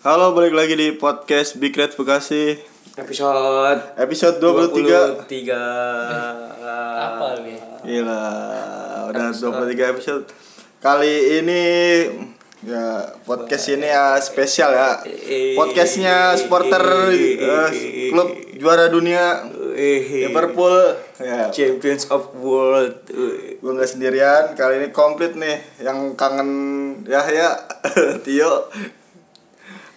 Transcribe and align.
Halo, 0.00 0.32
balik 0.32 0.56
lagi 0.56 0.80
di 0.80 0.96
podcast 0.96 1.60
Big 1.60 1.76
Reds 1.76 1.92
Bekasi. 1.92 2.56
episode 2.96 4.00
Episode 4.00 4.40
23. 4.40 5.28
23 5.28 5.52
apa 6.96 7.36
nih 7.44 7.60
Gila, 7.84 8.24
udah 9.12 9.28
23 9.28 9.92
episode. 9.92 10.24
Kali 10.80 11.44
ini 11.44 11.64
ya 12.64 13.12
podcast 13.28 13.76
ini 13.76 13.92
ya 13.92 14.16
spesial 14.24 14.72
ya. 14.72 15.04
Podcastnya 15.52 16.32
supporter 16.40 16.80
eh, 17.12 18.08
klub 18.08 18.40
juara 18.56 18.88
dunia 18.88 19.52
Liverpool 19.76 20.96
ya. 21.20 21.52
Champions 21.52 22.08
of 22.08 22.32
World 22.40 23.04
Gue 23.60 23.72
nggak 23.76 23.90
sendirian, 23.92 24.56
kali 24.56 24.80
ini 24.80 24.88
komplit 24.96 25.36
nih 25.36 25.60
yang 25.84 26.16
kangen 26.16 26.48
ya 27.04 27.20
ya 27.28 27.52
Tio. 28.24 28.64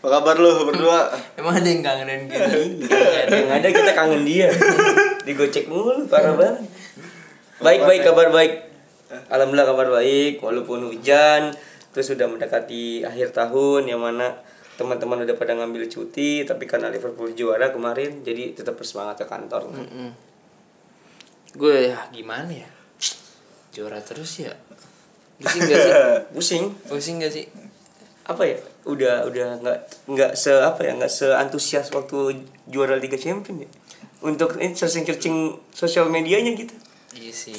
Apa 0.03 0.20
kabar 0.20 0.35
lu 0.35 0.67
berdua? 0.67 1.07
emang 1.39 1.63
ada 1.63 1.70
yang 1.71 1.80
kangenin 1.80 2.27
kita 2.27 2.43
yang 3.32 3.55
ada 3.55 3.71
kita 3.71 3.91
kangen 3.96 4.27
dia. 4.27 4.51
Digocek 5.23 5.71
mulu 5.71 6.04
parah 6.12 6.35
banget. 6.35 6.68
Baik 7.63 7.87
baik 7.87 8.01
kabar 8.04 8.27
baik. 8.27 8.68
Alhamdulillah 9.32 9.63
kabar 9.63 9.87
baik 9.95 10.43
walaupun 10.43 10.91
hujan 10.91 11.55
terus 11.95 12.12
sudah 12.12 12.27
mendekati 12.27 13.07
akhir 13.07 13.32
tahun 13.32 13.87
yang 13.87 14.04
mana 14.04 14.43
teman-teman 14.76 15.23
udah 15.23 15.40
pada 15.40 15.55
ngambil 15.55 15.87
cuti 15.87 16.43
tapi 16.43 16.67
karena 16.67 16.91
Liverpool 16.91 17.32
juara 17.32 17.71
kemarin 17.71 18.27
jadi 18.27 18.60
tetap 18.60 18.76
bersemangat 18.76 19.23
ke 19.23 19.26
kantor. 19.32 19.71
Gue 21.55 21.95
ya 21.95 22.12
gimana 22.12 22.51
ya? 22.51 22.67
Juara 23.71 24.04
terus 24.04 24.43
ya? 24.43 24.51
Pusing 25.40 25.63
gak 25.63 25.79
sih? 25.79 25.93
Pusing. 26.35 26.63
Pusing 26.91 27.15
gak 27.23 27.32
sih 27.32 27.48
apa 28.24 28.43
ya? 28.48 28.57
Udah 28.88 29.27
udah 29.27 29.60
nggak 29.60 29.79
nggak 30.07 30.32
se 30.35 30.52
apa 30.52 30.84
ya 30.84 30.91
nggak 30.96 31.12
seantusias 31.12 31.91
waktu 31.91 32.48
juara 32.68 32.96
Liga 32.96 33.20
Champions 33.20 33.68
ya? 33.68 33.70
Untuk 34.24 34.55
ini 34.60 34.71
searching 34.71 35.04
searching 35.04 35.38
sosial 35.76 36.07
medianya 36.07 36.55
gitu. 36.55 36.76
Iya 37.16 37.34
sih. 37.35 37.55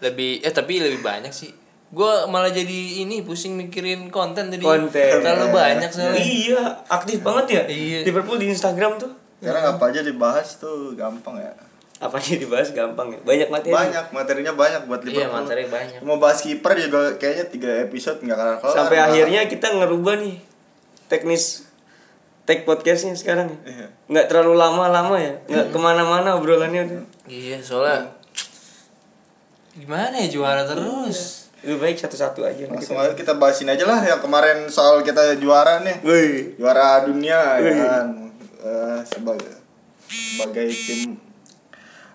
Lebih 0.00 0.40
eh 0.40 0.52
tapi 0.52 0.80
lebih 0.80 1.04
banyak 1.04 1.32
sih. 1.32 1.52
Gue 1.90 2.12
malah 2.30 2.54
jadi 2.54 3.02
ini 3.02 3.20
pusing 3.26 3.58
mikirin 3.58 4.08
konten 4.14 4.48
tadi. 4.48 4.62
Konten. 4.62 5.20
terlalu 5.20 5.52
banyak 5.52 5.90
soalnya. 5.90 6.22
Iya 6.22 6.62
aktif 6.88 7.20
banget 7.20 7.46
ya. 7.50 7.62
Iya. 7.68 7.98
Liverpool 8.08 8.40
di 8.40 8.48
Instagram 8.48 8.96
tuh. 8.96 9.12
Sekarang 9.40 9.76
apa 9.76 9.84
aja 9.88 10.00
dibahas 10.00 10.60
tuh 10.60 10.96
gampang 10.96 11.40
ya. 11.40 11.52
Apa 12.00 12.16
aja 12.16 12.32
dibahas 12.34 12.72
gampang 12.72 13.12
ya 13.12 13.20
banyak 13.20 13.48
materi 13.48 13.70
Banyak 13.70 14.04
materinya 14.10 14.52
banyak 14.54 14.82
buat 14.84 15.00
iya 15.02 15.08
Liverpool. 15.22 15.36
materi 15.36 15.62
banyak 15.66 16.00
Mau 16.00 16.16
bahas 16.16 16.40
kiper 16.40 16.72
juga 16.74 17.12
kayaknya 17.14 17.44
tiga 17.46 17.70
episode 17.78 18.18
nggak 18.18 18.34
kelar 18.34 18.56
kelar. 18.56 18.72
sampai 18.74 18.96
akhirnya 18.98 19.44
kita 19.44 19.68
ngerubah 19.70 20.16
nih 20.16 20.40
teknis 21.06 21.68
tag 22.42 22.64
podcastnya 22.64 23.12
sekarang 23.12 23.46
ya 23.46 23.58
Iya. 23.66 23.86
nggak 24.08 24.26
terlalu 24.26 24.56
lama-lama 24.56 25.14
ya 25.14 25.36
nggak 25.44 25.66
ke 25.68 25.78
mana-mana 25.78 26.34
obrolannya 26.34 26.80
udah 26.82 27.00
iya 27.26 27.60
soalnya 27.60 28.08
gimana 29.72 30.16
ya 30.16 30.28
juara 30.30 30.64
terus 30.64 31.52
lebih 31.60 31.78
baik 31.78 31.96
satu-satu 31.98 32.40
aja 32.42 32.64
Langsung 32.66 32.96
aja 32.96 33.12
kita 33.12 33.36
bahasin 33.36 33.68
aja 33.68 33.84
lah 33.84 34.00
yang 34.00 34.18
kemarin 34.18 34.64
soal 34.66 35.04
kita 35.04 35.36
juara 35.36 35.84
nih. 35.84 36.00
Wih. 36.00 36.56
Juara 36.56 37.04
dunia 37.04 37.60
ya 37.60 37.72
kan. 37.78 38.32
Eh, 38.58 38.98
sebagai 39.04 39.52
sebagai 40.08 40.72
tim 40.72 41.20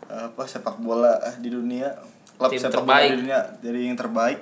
apa 0.09 0.43
sepak 0.45 0.77
bola 0.81 1.17
eh, 1.25 1.35
di 1.41 1.49
dunia 1.49 1.89
klub 2.37 2.51
Tim 2.51 2.61
sepak 2.61 2.83
bola 2.83 2.99
terbaik. 2.99 3.09
di 3.09 3.17
dunia 3.25 3.39
jadi 3.63 3.79
yang 3.89 3.97
terbaik. 3.97 4.39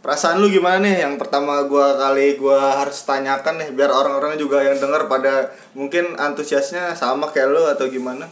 Perasaan 0.00 0.40
lu 0.40 0.48
gimana 0.48 0.80
nih 0.80 1.04
yang 1.04 1.20
pertama 1.20 1.60
gua 1.68 1.92
kali 2.00 2.40
gua 2.40 2.80
harus 2.80 3.04
tanyakan 3.04 3.60
nih 3.60 3.68
biar 3.76 3.92
orang-orang 3.92 4.40
juga 4.40 4.64
yang 4.64 4.80
denger 4.80 5.12
pada 5.12 5.52
mungkin 5.76 6.16
antusiasnya 6.16 6.96
sama 6.96 7.28
kayak 7.28 7.52
lu 7.52 7.62
atau 7.68 7.84
gimana. 7.92 8.24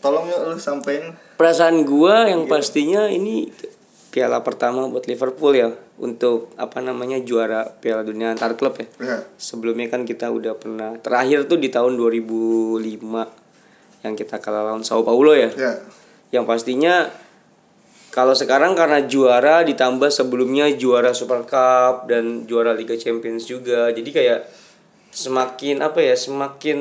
Tolong 0.00 0.24
ya 0.32 0.40
lu 0.48 0.56
sampein. 0.56 1.12
perasaan 1.36 1.84
gua 1.84 2.28
yang 2.28 2.48
pastinya 2.48 3.08
ini 3.08 3.48
piala 4.10 4.40
pertama 4.42 4.88
buat 4.88 5.06
Liverpool 5.06 5.52
ya 5.54 5.70
untuk 6.00 6.50
apa 6.56 6.82
namanya 6.82 7.20
juara 7.20 7.68
Piala 7.68 8.02
Dunia 8.02 8.32
antar 8.32 8.56
klub 8.56 8.74
ya. 8.80 8.86
Ya. 8.98 9.18
Sebelumnya 9.36 9.86
kan 9.92 10.08
kita 10.08 10.32
udah 10.32 10.56
pernah 10.56 10.96
terakhir 10.98 11.46
tuh 11.46 11.60
di 11.60 11.68
tahun 11.68 11.94
2005 12.00 13.39
yang 14.00 14.16
kita 14.16 14.40
kalah 14.40 14.64
lawan 14.72 14.84
Sao 14.84 15.04
Paulo 15.04 15.36
ya. 15.36 15.52
Ya. 15.56 15.72
Yang 16.30 16.44
pastinya 16.46 16.94
kalau 18.10 18.34
sekarang 18.34 18.74
karena 18.74 19.06
juara 19.06 19.62
ditambah 19.62 20.10
sebelumnya 20.10 20.66
juara 20.74 21.14
Super 21.14 21.46
Cup 21.46 22.10
dan 22.10 22.42
juara 22.50 22.74
Liga 22.74 22.98
Champions 22.98 23.46
juga. 23.46 23.94
Jadi 23.94 24.10
kayak 24.10 24.50
semakin 25.14 25.78
apa 25.82 26.02
ya, 26.02 26.14
semakin 26.18 26.78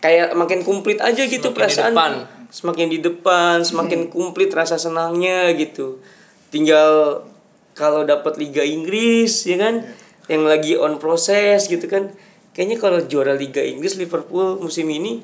kayak 0.00 0.32
makin 0.32 0.64
komplit 0.64 0.96
aja 1.04 1.20
gitu 1.28 1.52
Semakin 1.52 1.52
di 1.52 1.58
perasaan. 1.60 1.92
depan. 1.92 2.12
Semakin 2.50 2.86
di 2.90 2.98
depan, 2.98 3.56
semakin 3.62 4.00
komplit 4.08 4.50
rasa 4.50 4.80
senangnya 4.80 5.52
gitu. 5.54 6.00
Tinggal 6.50 7.22
kalau 7.76 8.02
dapat 8.02 8.40
Liga 8.40 8.64
Inggris 8.64 9.46
ya 9.46 9.56
kan 9.60 9.86
yang 10.26 10.48
lagi 10.48 10.74
on 10.80 10.96
proses 10.96 11.68
gitu 11.68 11.84
kan. 11.86 12.10
Kayaknya 12.56 12.76
kalau 12.80 12.98
juara 13.06 13.36
Liga 13.36 13.62
Inggris 13.62 13.94
Liverpool 14.00 14.58
musim 14.58 14.88
ini 14.90 15.22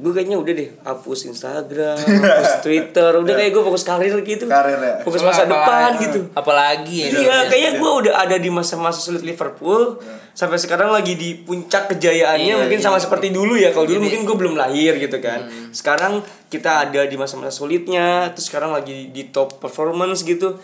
gue 0.00 0.10
kayaknya 0.10 0.34
udah 0.34 0.52
deh 0.54 0.68
hapus 0.80 1.28
Instagram, 1.28 1.96
hapus 2.24 2.52
Twitter, 2.60 3.10
udah 3.14 3.34
kayak 3.34 3.50
gue 3.50 3.62
fokus 3.62 3.84
karir 3.84 4.16
gitu. 4.18 4.44
Karir 4.44 4.80
ya. 4.80 4.94
Fokus 5.00 5.20
masa 5.20 5.44
Soalnya 5.44 5.52
depan 5.52 5.68
apalagi- 5.68 6.00
gitu. 6.02 6.20
apalagi 6.32 6.96
ya 6.96 7.08
Iya, 7.12 7.36
kayaknya 7.46 7.72
gue 7.76 7.90
udah 8.00 8.14
ada 8.16 8.36
di 8.36 8.48
masa-masa 8.48 8.96
sulit 8.98 9.20
Liverpool. 9.20 10.00
Sampai 10.30 10.56
sekarang 10.56 10.88
lagi 10.88 11.14
di 11.14 11.36
puncak 11.36 11.90
kejayaannya 11.90 12.48
Iya, 12.48 12.56
mungkin 12.56 12.76
iya. 12.76 12.86
sama 12.86 12.96
seperti 12.96 13.28
dulu 13.28 13.54
ya. 13.54 13.70
Kalau 13.70 13.84
dulu 13.84 13.98
Jadi- 13.98 14.04
mungkin 14.08 14.20
gue 14.24 14.36
belum 14.38 14.54
lahir 14.56 14.96
gitu 14.96 15.18
kan. 15.18 15.44
Sekarang 15.68 16.24
kita 16.46 16.82
ada 16.82 17.04
di 17.04 17.14
masa-masa 17.14 17.52
sulitnya, 17.52 18.30
terus 18.30 18.48
sekarang 18.48 18.72
lagi 18.72 19.08
di 19.08 19.28
top 19.28 19.58
performance 19.58 20.24
gitu. 20.24 20.56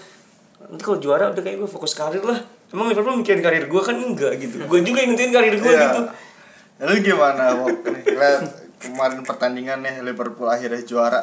Nanti 0.62 0.80
kalau 0.80 0.96
juara 0.96 1.28
udah 1.28 1.38
kayak 1.38 1.60
gue 1.60 1.68
fokus 1.68 1.92
karir 1.92 2.22
lah. 2.22 2.40
Emang 2.66 2.88
Liverpool 2.88 3.14
mikirin 3.14 3.38
karir 3.38 3.64
gue 3.64 3.78
kan 3.80 3.94
enggak 3.94 4.32
gitu. 4.38 4.64
Gue 4.64 4.80
juga 4.80 4.98
yang 4.98 5.12
nentuin 5.12 5.30
karir 5.30 5.54
gue 5.54 5.68
Iya. 5.68 5.82
gitu. 5.84 6.00
Lu 6.78 6.96
gimana? 6.98 7.44
Lihat 8.06 8.65
kemarin 8.90 9.20
pertandingan 9.26 9.82
nih 9.82 10.02
Liverpool 10.02 10.46
akhirnya 10.46 10.82
juara. 10.82 11.22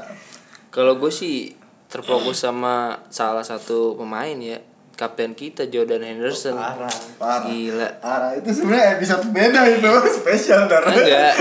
Kalau 0.74 0.98
gue 0.98 1.12
sih 1.14 1.54
terfokus 1.88 2.42
sama 2.42 3.06
salah 3.14 3.46
satu 3.46 3.94
pemain 3.94 4.34
ya, 4.34 4.58
kapten 4.94 5.34
kita 5.34 5.70
Jordan 5.70 6.02
Henderson. 6.06 6.58
Parah. 6.58 6.90
Parah. 7.18 7.50
Gila. 7.50 7.90
Parah, 8.02 8.32
itu 8.38 8.50
sebenarnya 8.50 8.98
episode 8.98 9.26
beda 9.34 9.62
itu, 9.70 9.92
spesial 10.22 10.66
dar. 10.70 10.86
Enggak, 10.86 11.34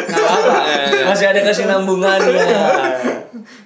Masih 1.09 1.27
ada 1.29 1.41
kesinambungannya. 1.41 2.45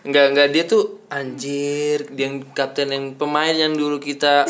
enggak 0.06 0.26
enggak 0.32 0.48
dia 0.54 0.64
tuh 0.66 1.02
anjir, 1.10 2.06
dia 2.14 2.30
yang 2.30 2.42
kapten 2.54 2.90
yang 2.90 3.14
pemain 3.14 3.54
yang 3.54 3.74
dulu 3.74 3.98
kita 4.02 4.46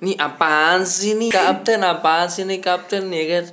nih 0.00 0.16
apaan 0.16 0.82
sih 0.86 1.14
nih 1.18 1.30
kapten 1.30 1.82
apaan 1.84 2.26
sih 2.30 2.46
nih 2.46 2.62
kapten 2.62 3.10
ya 3.10 3.24
kan. 3.38 3.44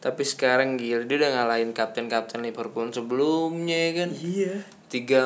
Tapi 0.00 0.22
sekarang 0.22 0.76
gila 0.76 1.08
dia 1.08 1.16
udah 1.24 1.30
ngalahin 1.40 1.70
kapten-kapten 1.72 2.44
Liverpool 2.44 2.92
sebelumnya 2.92 3.90
ya 3.90 3.92
kan. 4.04 4.10
Iya. 4.12 4.52
Tiga 4.86 5.22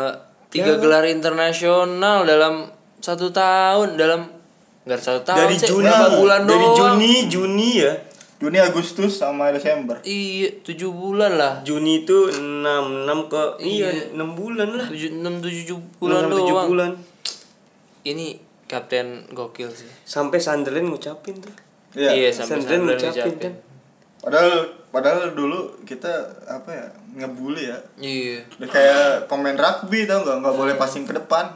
tiga 0.50 0.78
gelar 0.82 1.06
internasional 1.06 2.26
dalam 2.26 2.66
satu 2.98 3.30
tahun 3.30 3.96
dalam 3.96 4.26
enggak 4.84 5.00
satu 5.00 5.20
tahun 5.22 5.38
Dari 5.46 5.56
sih, 5.56 5.68
Juni, 5.70 5.90
bulan 5.90 6.40
dari 6.48 6.66
doang. 6.66 6.96
Juni, 6.98 7.12
Juni 7.30 7.70
ya. 7.80 7.92
Juni 8.40 8.56
Agustus 8.56 9.20
sama 9.20 9.52
Desember. 9.52 10.00
Iya, 10.00 10.64
tujuh 10.64 10.88
bulan 10.88 11.36
lah. 11.36 11.60
Juni 11.60 12.08
itu 12.08 12.32
6 12.32 12.40
6 13.04 13.28
ke 13.28 13.42
iya, 13.60 13.92
6 14.16 14.16
bulan 14.32 14.80
lah. 14.80 14.88
Tujuh, 14.88 15.12
enam, 15.12 15.44
tujuh 15.44 15.76
bulan 16.00 16.24
6 16.24 16.32
7 16.32 16.48
doang. 16.48 16.68
bulan. 16.72 16.90
Ini 18.00 18.40
kapten 18.64 19.28
gokil 19.36 19.68
sih. 19.68 19.92
Sampai 20.08 20.40
Sunderland 20.40 20.88
ngucapin 20.88 21.36
tuh. 21.36 21.52
Iya. 21.92 22.16
Iya, 22.16 22.28
sampai 22.32 22.64
Sunderland 22.64 22.64
Sunderland 22.64 22.84
ngucapin 22.88 23.12
ngucapin. 23.12 23.38
kan. 23.44 23.54
Padahal 24.20 24.52
padahal 24.90 25.32
dulu 25.32 25.80
kita 25.82 26.10
apa 26.44 26.68
ya 26.68 26.86
ngebully 27.16 27.64
ya. 27.66 27.78
Iya. 27.96 28.44
Udah 28.54 28.68
kayak 28.68 29.04
pemain 29.26 29.56
rugby 29.56 30.04
tau 30.04 30.20
nggak 30.20 30.36
nggak 30.40 30.54
boleh 30.54 30.74
passing 30.76 31.04
ke 31.04 31.14
depan, 31.14 31.48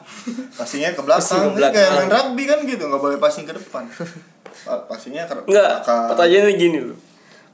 passingnya 0.54 0.92
ke 0.92 1.02
belakang. 1.02 1.44
Ke 1.44 1.60
belakang. 1.60 1.76
kayak 1.76 1.90
main 1.94 2.10
rugby 2.10 2.42
kan 2.44 2.58
gitu 2.62 2.82
nggak 2.82 3.02
boleh 3.02 3.18
passing 3.18 3.44
ke 3.44 3.52
depan. 3.52 3.84
Pa- 4.64 4.86
Passingnya 4.86 5.26
ke 5.26 5.34
belakang. 5.44 6.08
pertanyaannya 6.08 6.54
gini 6.54 6.78
loh. 6.80 6.96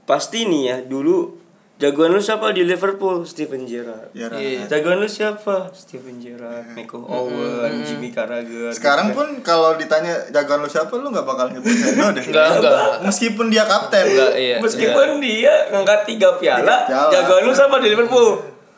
pasti 0.02 0.42
nih 0.44 0.62
ya 0.64 0.76
dulu 0.82 1.39
jagoan 1.80 2.12
lu 2.12 2.20
siapa 2.20 2.52
di 2.52 2.60
Liverpool? 2.60 3.24
Steven 3.24 3.64
Gerrard. 3.64 4.12
Ya, 4.12 4.28
Iya. 4.30 4.68
jagoan 4.68 5.00
lu 5.00 5.08
siapa? 5.08 5.72
Steven 5.72 6.20
Gerrard 6.20 6.70
Michael 6.70 7.02
Owen 7.02 7.80
Jimmy 7.82 8.12
Carragher. 8.12 8.68
Sekarang 8.70 9.10
gitu. 9.10 9.16
pun 9.16 9.28
kalau 9.40 9.74
ditanya 9.74 10.28
jagoan 10.28 10.60
lu 10.60 10.68
siapa 10.68 10.92
lu 10.92 11.08
nggak 11.08 11.24
bakal 11.24 11.48
nyebut 11.48 11.72
Hendo 11.72 12.12
deh. 12.12 12.22
Enggak, 12.22 12.48
enggak. 12.54 12.88
Meskipun 13.02 13.46
dia 13.48 13.64
kapten. 13.64 14.04
Enggak, 14.04 14.32
iya. 14.36 14.56
meskipun 14.60 15.08
dia 15.18 15.54
ngangkat 15.70 16.00
tiga 16.04 16.28
piala, 16.36 16.84
Tiga 16.84 16.86
piala. 16.86 17.10
jagoan 17.10 17.42
lu 17.42 17.52
siapa 17.52 17.76
di 17.80 17.88
Liverpool? 17.88 18.28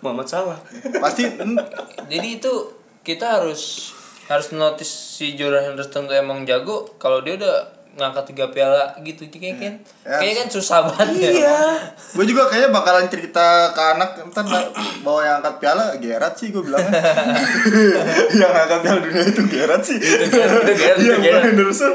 Muhammad 0.01 0.27
Salah. 0.27 0.59
Pasti 0.97 1.27
Jadi 2.07 2.29
itu 2.33 2.53
kita 3.01 3.39
harus 3.39 3.91
harus 4.25 4.51
notice 4.51 4.89
si 5.19 5.35
Jordan 5.35 5.69
Henderson 5.69 6.07
tuh 6.07 6.15
emang 6.15 6.43
jago. 6.43 6.87
Kalau 6.97 7.19
dia 7.21 7.35
udah 7.35 7.82
ngangkat 7.93 8.25
tiga 8.33 8.49
piala 8.49 8.97
gitu 9.05 9.29
kayak 9.29 9.57
kan. 9.61 9.75
Ya. 10.09 10.17
kayaknya 10.17 10.35
kan 10.45 10.49
susah 10.49 10.79
banget 10.89 11.09
ya. 11.21 11.31
Iya. 11.45 11.61
Gue 12.17 12.25
juga 12.25 12.49
kayaknya 12.49 12.73
bakalan 12.73 13.07
cerita 13.13 13.69
ke 13.77 13.83
anak 13.83 14.17
ntar 14.33 14.49
bahwa 15.05 15.21
yang 15.21 15.45
angkat 15.45 15.55
piala 15.61 15.85
Gerard 16.01 16.35
sih 16.35 16.49
gue 16.49 16.63
bilangnya. 16.65 16.89
Yang 18.41 18.53
angkat 18.53 18.81
piala 18.81 18.99
dunia 19.05 19.25
itu 19.29 19.43
Gerard 19.49 19.83
sih. 19.85 19.99
Itu 20.01 20.25
Gerrard, 20.33 20.67
itu 20.69 20.83
Iya, 20.83 21.15
itu 21.19 21.39
Henderson 21.53 21.93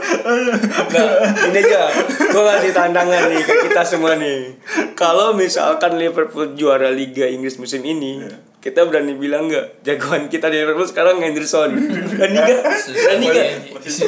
Nah, 0.87 1.07
ini 1.49 1.59
aja, 1.63 1.81
gue 2.29 2.43
ngasih 2.45 2.71
tantangan 2.75 3.21
nih 3.33 3.41
ke 3.41 3.53
kita 3.69 3.81
semua 3.81 4.13
nih. 4.19 4.53
Kalau 4.93 5.33
misalkan 5.33 5.97
Liverpool 5.97 6.53
juara 6.53 6.93
Liga 6.93 7.25
Inggris 7.25 7.57
musim 7.57 7.81
ini, 7.81 8.21
kita 8.57 8.83
berani 8.83 9.13
bilang 9.13 9.45
nggak 9.47 9.85
jagoan 9.85 10.27
kita 10.27 10.49
di 10.49 10.57
Liverpool 10.59 10.83
sekarang 10.83 11.21
Henderson. 11.21 11.77
Berani 12.11 12.35
nggak? 12.35 12.61
Berani 12.89 13.25
nggak? 13.29 13.49
masih 13.77 14.03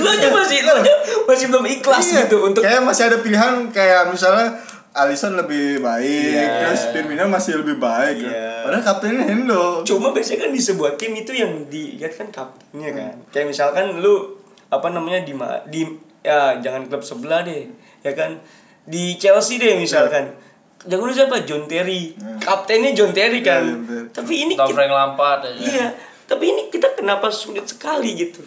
Lu 0.00 0.08
aja 0.08 0.28
masih, 0.32 0.58
lu 0.64 0.70
aja 0.72 0.94
masih 1.28 1.46
belum 1.52 1.66
ikhlas 1.68 2.06
Iya, 2.08 2.20
gitu 2.24 2.36
untuk 2.42 2.64
kayak 2.64 2.82
masih 2.82 3.02
ada 3.12 3.18
pilihan 3.20 3.68
kayak 3.70 4.08
misalnya 4.10 4.56
Alisson 4.96 5.36
lebih 5.36 5.84
baik, 5.84 6.08
Iya. 6.32 6.72
terus 6.72 6.88
Firmino 6.88 7.28
masih 7.28 7.60
lebih 7.60 7.76
baik. 7.76 8.16
Iya. 8.16 8.64
Padahal 8.64 8.80
kaptennya 8.80 9.28
Hendo. 9.28 9.84
Cuma 9.84 10.08
biasanya 10.16 10.48
kan 10.48 10.50
di 10.56 10.62
sebuah 10.64 10.96
tim 10.96 11.12
itu 11.12 11.36
yang 11.36 11.52
dilihat 11.68 12.16
kan 12.16 12.32
kaptennya 12.32 12.90
kan. 12.96 13.14
Kayak 13.28 13.52
misalkan 13.52 14.00
lu 14.00 14.40
apa 14.72 14.88
namanya 14.88 15.20
di 15.20 15.36
di 15.68 15.84
ya 16.24 16.56
jangan 16.64 16.88
klub 16.88 17.04
sebelah 17.04 17.44
deh, 17.44 17.68
ya 18.00 18.16
kan. 18.16 18.40
Di 18.88 19.20
Chelsea 19.20 19.60
deh 19.60 19.76
misalkan. 19.76 20.32
Jago 20.86 21.02
lu 21.04 21.12
siapa? 21.12 21.42
John 21.42 21.66
Terry. 21.66 22.14
Kaptennya 22.38 22.90
John 22.92 23.10
Terry 23.10 23.42
kan. 23.42 23.62
Iya, 23.62 23.76
betul. 23.76 24.04
Tapi 24.14 24.34
ini 24.40 24.52
Tom 24.54 24.66
kita, 24.66 24.76
Frank 24.76 24.92
Lampard 24.92 25.40
aja 25.44 25.58
iya, 25.58 25.86
tapi 26.24 26.44
ini 26.48 26.62
kita 26.68 26.94
kenapa 26.94 27.30
sulit 27.30 27.62
sekali 27.62 28.14
gitu 28.14 28.42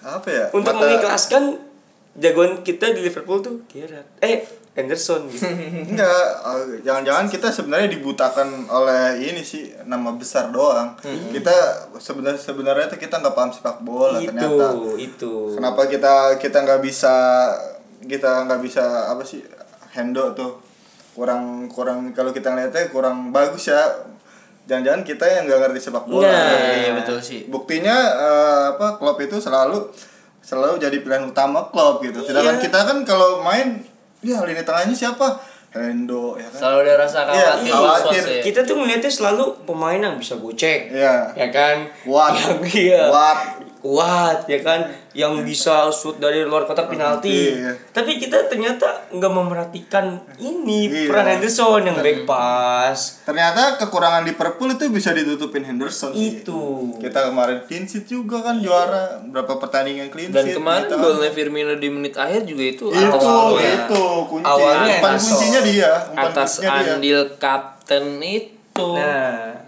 Apa 0.00 0.28
ya? 0.28 0.44
untuk 0.50 0.72
Mata- 0.72 0.80
mengikhlaskan 0.82 1.60
jagoan 2.16 2.64
kita 2.64 2.92
di 2.92 3.04
Liverpool 3.04 3.40
tuh 3.40 3.60
Gerrard. 3.66 4.08
Eh, 4.18 4.40
Henderson 4.70 5.28
gitu. 5.28 5.44
Enggak, 5.90 6.24
eh, 6.40 6.80
jangan-jangan 6.80 7.26
kita 7.26 7.50
sebenarnya 7.50 7.90
dibutakan 7.90 8.64
oleh 8.64 9.18
ini 9.20 9.42
sih 9.42 9.68
nama 9.84 10.14
besar 10.14 10.48
doang. 10.48 10.96
Kita 11.02 11.52
sebenarnya 11.98 12.40
sebenarnya 12.40 12.86
tuh 12.88 12.96
kita 12.96 13.18
nggak 13.18 13.34
paham 13.34 13.50
sepak 13.50 13.82
bola 13.82 14.16
itu, 14.16 14.30
ternyata. 14.30 14.66
itu. 14.96 15.32
Kenapa 15.58 15.84
kita 15.84 16.14
kita 16.38 16.58
nggak 16.64 16.80
bisa 16.80 17.14
kita 18.00 18.48
nggak 18.48 18.62
bisa 18.62 19.12
apa 19.12 19.20
sih 19.20 19.44
Hendo 19.90 20.32
tuh 20.32 20.69
kurang 21.12 21.44
kurang 21.66 22.10
kalau 22.10 22.30
kita 22.30 22.48
ngeliatnya 22.48 22.88
kurang 22.88 23.30
bagus 23.30 23.66
ya. 23.66 23.80
Jangan-jangan 24.62 25.02
kita 25.02 25.24
yang 25.26 25.42
nggak 25.44 25.60
ngerti 25.66 25.80
sepak 25.82 26.04
bola. 26.04 26.24
Nah. 26.24 26.70
iya 26.72 26.94
betul 26.94 27.18
sih 27.18 27.46
Buktinya 27.46 27.90
eh, 28.14 28.64
apa 28.70 28.94
klub 28.96 29.18
itu 29.18 29.34
selalu 29.36 29.90
selalu 30.40 30.78
jadi 30.78 30.98
pilihan 30.98 31.26
utama 31.26 31.66
klub 31.68 31.98
gitu. 32.00 32.22
Sedangkan 32.22 32.54
Iya. 32.54 32.62
kita 32.62 32.78
kan 32.84 32.98
kalau 33.02 33.40
main 33.40 33.82
ya 34.20 34.38
lini 34.40 34.62
tengahnya 34.62 34.94
siapa? 34.94 35.26
Hendo 35.70 36.34
ya 36.34 36.46
kan. 36.48 36.58
selalu 36.60 36.78
ada 36.84 36.94
rasa 37.00 37.18
Iya, 37.24 37.50
khawatir 37.54 37.70
khawatir. 37.72 38.22
bos 38.22 38.26
ya. 38.28 38.42
kita 38.42 38.60
tuh 38.62 38.74
melihatnya 38.74 39.06
selalu 39.08 39.44
pemain 39.62 40.00
yang 40.00 40.16
bisa 40.16 40.34
gocek 40.34 40.90
Iya. 40.90 41.30
ya 41.32 41.48
kan 41.48 41.76
Kuat. 42.02 42.32
yang 42.36 42.58
iya 42.68 43.02
Kuat. 43.06 43.38
Kuat 43.80 44.44
ya 44.44 44.60
kan 44.60 44.84
yang 45.10 45.40
bisa 45.40 45.88
shoot 45.88 46.16
dari 46.16 46.40
luar 46.42 46.62
kotak 46.62 46.86
penalti 46.86 47.56
Iya. 47.56 47.72
tapi 47.90 48.14
kita 48.14 48.46
ternyata 48.46 48.84
nggak 49.10 49.32
memerhatikan 49.32 50.20
ini 50.36 50.86
Iya. 50.86 51.08
peran 51.08 51.26
Henderson 51.26 51.82
yang 51.82 51.96
back 51.96 52.22
pass 52.22 53.20
Ternyata 53.22 53.76
kekurangan 53.76 54.22
Liverpool 54.22 54.70
itu 54.70 54.86
bisa 54.88 55.10
ditutupin 55.10 55.62
Henderson 55.62 56.10
sih. 56.10 56.38
itu 56.38 56.92
Kita 56.98 57.26
kemarin 57.26 57.64
clean 57.64 57.84
sheet 57.84 58.04
juga 58.04 58.42
kan 58.42 58.58
juara 58.58 59.24
berapa 59.24 59.56
pertandingan 59.56 60.08
clean 60.08 60.28
dan 60.28 60.44
sheet. 60.44 60.56
kemarin 60.56 60.84
gitu. 60.84 60.96
golnya 60.96 61.30
Firmino 61.30 61.74
di 61.74 61.88
menit 61.88 62.14
akhir 62.14 62.44
juga 62.44 62.64
itu 62.66 62.84
itu 62.86 63.06
atas 63.08 63.24
itu 63.56 64.02
kunci. 64.26 64.44
Awalnya 64.44 64.92
umpan 64.94 65.14
kuncinya 65.16 65.60
dia, 65.62 65.90
umpan 66.06 66.24
atas 66.28 66.50
kuncinya 66.54 66.78
dia. 66.78 66.94
andil 66.94 67.20
kapten 67.36 68.04
itu 68.18 68.88
nah 68.92 69.59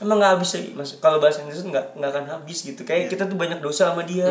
emang 0.00 0.16
nggak 0.16 0.32
habis 0.34 0.48
sih 0.50 0.72
mas 0.72 0.96
kalau 0.96 1.16
bahas 1.16 1.36
Henderson 1.36 1.68
nggak 1.68 1.92
nggak 1.92 2.10
akan 2.10 2.24
habis 2.30 2.58
gitu 2.62 2.82
kayak 2.82 3.06
kita 3.06 3.24
tuh 3.24 3.36
banyak 3.36 3.58
dosa 3.58 3.88
sama 3.88 4.02
dia 4.02 4.24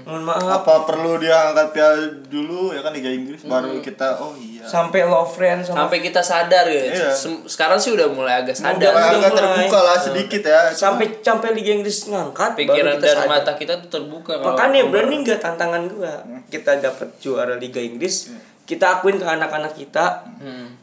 mohon 0.00 0.22
maaf 0.22 0.62
Apa 0.62 0.84
perlu 0.84 1.16
dia 1.16 1.50
angkat 1.50 1.70
piala 1.70 1.98
dulu 2.24 2.70
ya 2.70 2.78
kan 2.78 2.90
Liga 2.90 3.08
Inggris 3.08 3.42
baru 3.42 3.80
kita 3.80 4.14
oh 4.16 4.32
iya. 4.34 4.62
sampai 4.62 5.02
love 5.02 5.26
friend 5.26 5.60
sama 5.60 5.82
sampai 5.82 5.98
kita 6.00 6.20
sadar 6.20 6.64
ya 6.64 6.82
Iya. 6.86 7.08
Sem- 7.10 7.42
sekarang 7.44 7.74
sih 7.76 7.90
udah 7.90 8.06
mulai 8.06 8.38
agak 8.38 8.54
Udah 8.54 8.70
sadar 8.70 8.92
udah 8.92 9.02
agak 9.10 9.32
mulai. 9.32 9.38
terbuka 9.40 9.78
lah 9.80 9.98
sedikit 9.98 10.42
ya. 10.42 10.60
sampai 10.70 11.06
sampai 11.18 11.48
Liga 11.52 11.72
Inggris 11.72 12.06
ngangkat 12.06 12.50
pikiran 12.54 12.94
dan 12.96 13.16
sadar. 13.16 13.26
mata 13.26 13.52
kita 13.52 13.74
tuh 13.78 13.90
terbuka 13.90 14.36
kalau 14.36 14.52
makanya 14.52 14.86
berani 14.86 15.16
nggak 15.20 15.38
tantangan 15.38 15.82
gua 15.88 16.14
kita 16.46 16.78
dapat 16.78 17.08
juara 17.18 17.56
Liga 17.56 17.78
Inggris 17.78 18.30
kita 18.62 18.94
akuin 18.94 19.16
ke 19.16 19.26
anak-anak 19.26 19.72
kita 19.72 20.22
Hmm. 20.36 20.76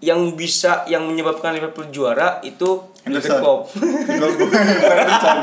yang 0.00 0.32
bisa 0.32 0.86
yang 0.86 1.04
menyebabkan 1.04 1.52
Liverpool 1.52 1.90
juara 1.90 2.40
itu 2.40 2.80
Henderson. 3.00 3.40
Klopp 3.40 3.72
gue 3.72 4.48
Henderson. 4.52 5.38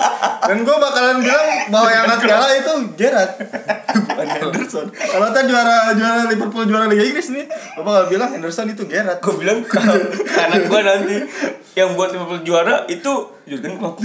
Dan 0.48 0.57
gue 0.62 0.75
bakalan 0.77 1.18
bilang 1.25 1.48
bahwa 1.74 1.89
yang 1.89 2.04
angkat 2.06 2.19
piala 2.30 2.48
itu 2.54 2.74
Gerrard 2.94 3.31
bukan 4.07 4.27
Henderson. 4.30 4.86
Kalau 4.94 5.27
tadi 5.33 5.45
juara 5.50 5.75
juara 5.98 6.21
Liverpool 6.30 6.65
juara 6.69 6.86
Liga 6.86 7.04
Inggris 7.04 7.27
nih, 7.33 7.45
gue 7.50 7.83
bakal 7.83 8.06
bilang 8.07 8.30
Henderson 8.31 8.69
itu 8.69 8.83
Gerrard. 8.86 9.19
gue 9.19 9.33
bilang 9.42 9.65
anak 10.48 10.62
gua 10.69 10.81
nanti 10.86 11.18
yang 11.77 11.94
buat 11.94 12.09
Liverpool 12.13 12.42
juara 12.45 12.86
itu 12.89 13.38
Jurgen 13.48 13.80
Klopp 13.80 14.01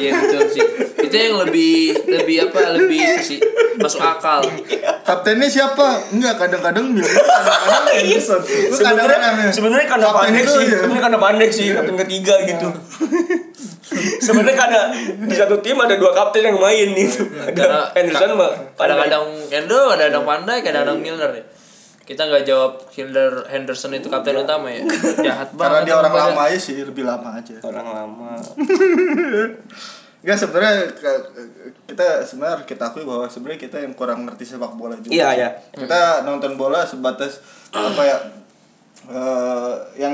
iya 0.00 0.16
betul 0.16 0.48
sih 0.48 0.64
itu 1.04 1.12
yang 1.12 1.36
lebih 1.42 2.06
lebih 2.06 2.48
apa 2.48 2.78
lebih 2.78 3.18
sih 3.20 3.42
masuk 3.76 4.00
akal 4.00 4.40
Kaptennya 5.02 5.50
siapa? 5.50 5.98
Enggak, 6.14 6.38
kadang-kadang 6.38 6.94
bilang 6.94 7.10
kadang-kadang 7.10 7.94
Henderson. 8.06 8.38
Gue 8.38 8.78
sebenarnya 8.78 9.18
kadang-kadang 9.18 9.50
sebenarnya 9.50 9.88
karena 9.90 10.08
pandek 10.14 10.44
sih 10.46 10.62
ya. 10.62 10.78
sebenarnya 10.78 11.02
karena 11.02 11.18
pandek 11.18 11.50
sih 11.50 11.66
kapten 11.74 11.96
ketiga 12.06 12.31
gitu. 12.44 12.68
Sebenarnya 14.24 14.56
karena 14.56 14.80
di 15.28 15.34
satu 15.36 15.60
tim 15.60 15.76
ada 15.76 15.94
dua 16.00 16.12
kapten 16.16 16.42
yang 16.44 16.56
main 16.56 16.88
gitu. 16.96 17.28
Karena 17.52 17.88
ada 17.88 17.96
Henderson 17.96 18.32
mah 18.38 18.52
kadang-kadang 18.78 19.24
Endo 19.52 19.92
kadang-kadang 19.92 20.24
Pandai 20.24 20.58
kadang-kadang 20.64 20.98
Milner 21.02 21.30
ya. 21.36 21.44
Kita 22.02 22.26
nggak 22.26 22.44
jawab 22.44 22.72
Hilder 22.92 23.46
Henderson 23.46 23.94
itu 23.94 24.10
kapten 24.10 24.42
utama 24.42 24.72
ya. 24.72 24.82
Jahat 25.26 25.54
Karena 25.54 25.80
banget 25.80 25.82
dia 25.86 25.96
orang 26.02 26.14
lama 26.14 26.40
aja 26.50 26.58
sih, 26.58 26.76
lebih 26.82 27.04
lama 27.06 27.38
aja. 27.38 27.54
orang 27.62 27.88
lama. 27.88 28.32
Enggak 30.22 30.38
sebenarnya 30.38 30.86
kita 31.90 32.22
sebenarnya 32.22 32.62
kita 32.62 32.94
akui 32.94 33.02
bahwa 33.02 33.26
sebenarnya 33.26 33.60
kita 33.66 33.82
yang 33.82 33.92
kurang 33.98 34.22
ngerti 34.22 34.54
sepak 34.54 34.78
bola 34.78 34.94
juga. 35.02 35.10
Iya, 35.10 35.28
iya. 35.34 35.48
Kita 35.74 36.22
nonton 36.22 36.54
bola 36.54 36.86
sebatas 36.86 37.42
apa 37.74 38.02
ya 38.06 38.16
eh, 39.10 39.51
yang 39.51 39.51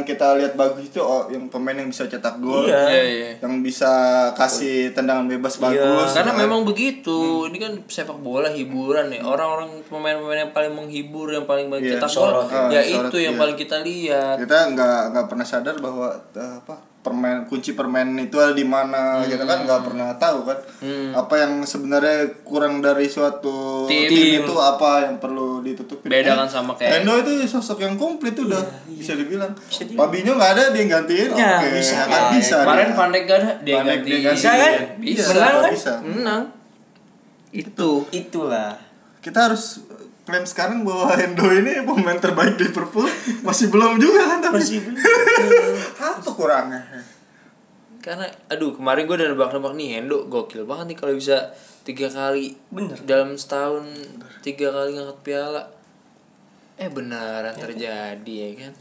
kita 0.08 0.32
lihat 0.34 0.56
bagus 0.56 0.88
itu 0.88 0.98
oh, 0.98 1.28
yang 1.28 1.44
pemain 1.46 1.76
yang 1.76 1.86
bisa 1.86 2.04
cetak 2.04 2.40
gol. 2.40 2.64
Iya. 2.64 2.80
Iya, 2.88 3.02
iya. 3.04 3.30
Yang 3.38 3.54
bisa 3.62 3.92
kasih 4.32 4.90
tendangan 4.90 5.28
bebas 5.28 5.54
Iya. 5.54 5.62
bagus. 5.68 6.10
karena 6.14 6.32
kan. 6.32 6.40
memang 6.40 6.60
begitu 6.64 7.18
ini 7.44 7.58
kan 7.58 7.72
sepak 7.84 8.16
bola 8.18 8.48
hiburan 8.48 9.10
ya 9.10 9.20
orang-orang 9.20 9.84
pemain-pemain 9.84 10.40
yang 10.42 10.52
paling 10.52 10.72
menghibur 10.72 11.28
yang 11.28 11.44
paling 11.44 11.68
banyak 11.68 11.84
Iya, 11.84 12.00
cetak 12.00 12.10
gol 12.10 12.24
sorot, 12.24 12.48
ya 12.48 12.80
iya. 12.80 12.80
itu 12.80 12.96
Sorot, 13.10 13.20
yang 13.20 13.34
iya. 13.36 13.40
paling 13.40 13.56
kita 13.56 13.76
lihat 13.80 14.36
kita 14.38 14.56
nggak 14.72 15.00
nggak 15.12 15.26
pernah 15.26 15.44
sadar 15.44 15.76
bahwa 15.76 16.08
eh, 16.32 16.54
apa 16.58 16.74
permain 16.98 17.46
kunci 17.46 17.72
permainan 17.72 18.20
itu 18.20 18.36
ada 18.36 18.52
di 18.52 18.66
mana 18.66 19.22
Hmm. 19.22 19.30
kita 19.30 19.44
kan 19.44 19.64
nggak 19.64 19.82
pernah 19.82 20.08
tahu 20.18 20.38
kan 20.44 20.58
apa 21.14 21.34
yang 21.38 21.52
sebenarnya 21.62 22.16
kurang 22.42 22.78
dari 22.78 23.06
suatu 23.06 23.86
Tim. 23.86 24.10
tim, 24.10 24.42
itu 24.42 24.54
apa 24.54 25.06
yang 25.06 25.16
perlu 25.16 25.47
ditutupin. 25.70 26.08
Beda 26.08 26.30
Eh, 26.30 26.36
kan 26.36 26.48
sama 26.48 26.72
kayak- 26.72 27.00
Endo 27.00 27.12
itu 27.16 27.30
sosok 27.44 27.78
yang 27.78 27.94
komplit 27.94 28.32
udah 28.34 28.58
Iya, 28.84 28.96
bisa 28.96 29.12
dibilang. 29.14 29.52
Bisa 29.52 29.82
dibilang. 29.82 30.00
Fabinho 30.04 30.32
nggak 30.34 30.50
ada 30.52 30.62
dia 30.68 30.80
yang 30.80 30.90
gantiin. 30.94 31.28
Ya, 31.30 31.50
oke 31.54 31.66
bisa. 31.72 31.96
kan? 31.96 32.08
Ya, 32.08 32.20
bisa 32.32 32.56
kemarin. 32.60 32.88
Van 32.90 33.08
Dijk 33.08 33.24
gak 33.24 33.38
ada 33.38 33.50
dia 33.58 33.74
Van 33.74 33.84
Dijk 33.84 33.94
ganti 33.94 34.08
dia 34.08 34.18
ganti. 34.20 34.34
Bisa 34.34 34.50
kan? 34.50 34.72
bisa. 34.98 35.22
Menang 35.28 35.54
kan? 35.54 35.70
bisa. 35.70 35.92
Menang. 36.00 36.42
Itu. 37.50 37.90
Itulah. 38.10 38.70
Kita 39.18 39.38
harus 39.46 39.82
klaim 40.22 40.44
sekarang 40.44 40.82
bahwa 40.82 41.08
Endo 41.16 41.48
ini 41.50 41.80
pemain 41.82 42.16
terbaik 42.16 42.56
Liverpool. 42.56 43.08
Masih 43.40 43.68
belum 43.68 43.96
juga 43.96 44.26
kan 44.26 44.38
tapi 44.40 44.58
masih 44.58 44.78
belum. 44.82 45.00
Apa 46.14 46.30
kurangnya? 46.30 46.80
Karena 47.98 48.24
aduh 48.46 48.72
kemarin 48.72 49.04
gue 49.04 49.16
udah 49.16 49.28
nebak-nebak 49.28 49.72
nih 49.74 49.88
Hendo 49.96 50.24
gokil 50.26 50.64
banget 50.64 50.86
nih 50.86 50.96
kalau 50.96 51.12
bisa 51.12 51.50
tiga 51.88 52.12
kali 52.12 52.52
Bener. 52.68 53.00
dalam 53.08 53.32
setahun 53.40 53.88
tiga 54.44 54.68
kali 54.68 54.92
ngangkat 54.92 55.18
piala. 55.24 55.62
Eh 56.76 56.92
beneran 56.92 57.56
terjadi 57.56 58.28
ya 58.28 58.48
kan? 58.68 58.72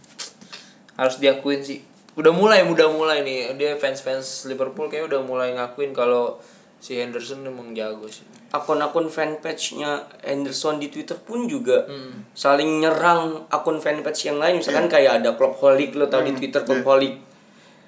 Harus 1.00 1.24
diakuin 1.24 1.64
sih. 1.64 1.80
Udah 2.20 2.36
mulai 2.36 2.68
udah 2.68 2.92
mulai 2.92 3.24
nih. 3.24 3.56
Dia 3.56 3.80
fans 3.80 4.04
fans 4.04 4.44
Liverpool 4.52 4.92
kayak 4.92 5.08
udah 5.08 5.24
mulai 5.24 5.56
ngakuin 5.56 5.96
kalau 5.96 6.36
si 6.84 7.00
Henderson 7.00 7.48
emang 7.48 7.72
jago 7.72 8.06
sih. 8.12 8.28
Akun-akun 8.52 9.12
fanpage-nya 9.12 10.08
Henderson 10.24 10.80
di 10.80 10.88
Twitter 10.92 11.20
pun 11.20 11.48
juga 11.48 11.88
saling 12.36 12.84
nyerang 12.84 13.48
akun 13.48 13.80
fanpage 13.80 14.28
yang 14.28 14.38
lain. 14.38 14.60
Misalkan 14.60 14.92
kayak 14.92 15.24
ada 15.24 15.36
Clubholic 15.40 15.96
lo 15.96 16.12
tau 16.12 16.24
di 16.24 16.36
Twitter 16.36 16.64
Clubholic 16.64 17.27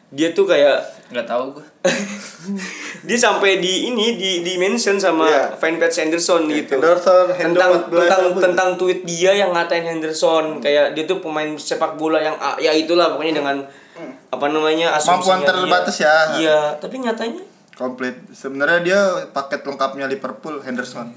dia 0.10 0.34
tuh 0.34 0.44
kayak 0.44 0.82
nggak 1.10 1.26
tahu 1.26 1.54
gue 1.54 1.66
dia 3.08 3.18
sampai 3.18 3.58
di 3.58 3.88
ini 3.88 4.18
di 4.18 4.42
di 4.42 4.54
mention 4.58 4.98
sama 4.98 5.26
Iya. 5.26 5.44
fanpage 5.56 6.02
Henderson 6.02 6.50
gitu. 6.50 6.76
Henderson, 6.76 7.30
tentang 7.32 7.70
14 7.86 7.94
tentang 7.94 8.22
apa? 8.26 8.40
tentang 8.42 8.70
tweet 8.76 9.00
dia 9.04 9.32
yang 9.34 9.54
ngatain 9.54 9.86
Henderson. 9.86 10.60
Kayak 10.60 10.94
dia 10.94 11.04
tuh 11.06 11.20
pemain 11.20 11.48
sepak 11.54 11.96
bola 11.96 12.18
yang 12.18 12.36
ah, 12.38 12.58
ya 12.58 12.74
itulah 12.74 13.14
pokoknya 13.14 13.42
dengan 13.42 13.58
apa 14.30 14.46
namanya 14.48 14.94
asumsinya 14.94 15.20
Kemampuan 15.20 15.40
terbatas 15.44 15.96
dia. 15.98 16.08
ya. 16.08 16.16
iya 16.38 16.60
tapi 16.76 16.96
nyatanya 16.98 17.44
komplit. 17.74 18.16
Sebenarnya 18.30 18.80
dia 18.82 19.00
paket 19.30 19.62
lengkapnya 19.62 20.06
Liverpool 20.06 20.60
Henderson. 20.60 21.10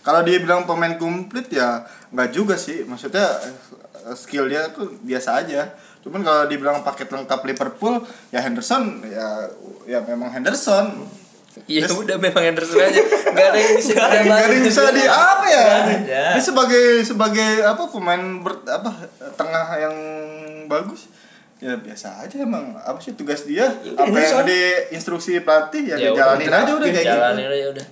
Kalau 0.00 0.22
dia 0.22 0.38
bilang 0.38 0.64
pemain 0.64 0.94
komplit 0.94 1.50
ya 1.50 1.82
nggak 2.10 2.30
juga 2.30 2.54
sih. 2.54 2.82
Maksudnya 2.82 3.26
eh, 4.02 4.14
skill 4.14 4.46
dia 4.46 4.70
tuh 4.70 4.86
biasa 5.02 5.42
aja 5.42 5.66
cuman 6.06 6.22
kalau 6.22 6.46
dibilang 6.46 6.86
paket 6.86 7.10
lengkap 7.10 7.42
Liverpool 7.42 7.98
ya 8.30 8.38
Henderson 8.38 9.02
ya 9.02 9.50
ya 9.90 9.98
memang 10.06 10.30
Henderson. 10.30 11.02
Iya 11.66 11.88
udah 11.90 12.20
memang 12.22 12.46
Henderson 12.46 12.78
aja. 12.78 13.02
Nggak 13.34 13.46
ada 13.50 13.58
yang 13.58 13.74
bisa 13.74 13.92
nggak 14.22 14.38
ada 14.38 14.52
yang 14.54 14.64
bisa 14.70 14.80
di 14.94 15.02
apa 15.02 15.46
ya? 15.50 15.64
Dia 16.06 16.42
sebagai 16.42 17.02
sebagai 17.02 17.50
apa 17.66 17.90
pemain 17.90 18.22
ber, 18.38 18.62
apa 18.70 19.10
tengah 19.34 19.66
yang 19.82 19.96
bagus 20.70 21.10
ya 21.58 21.74
biasa 21.74 22.22
aja 22.22 22.36
emang. 22.38 22.76
Apa 22.78 23.02
sih 23.02 23.18
tugas 23.18 23.42
dia? 23.42 23.66
Apa 23.98 24.14
yang 24.14 24.46
di 24.46 24.60
instruksi 24.94 25.42
pelatih 25.42 25.90
ya, 25.90 25.96
Ya 25.98 26.14
dijalanin 26.14 26.46
udah, 26.46 26.60
aja 26.62 26.72
udah 26.76 26.88
kayak 26.92 27.02
gitu. 27.02 27.16
jalanin 27.18 27.48
aja 27.50 27.66
udah 27.74 27.86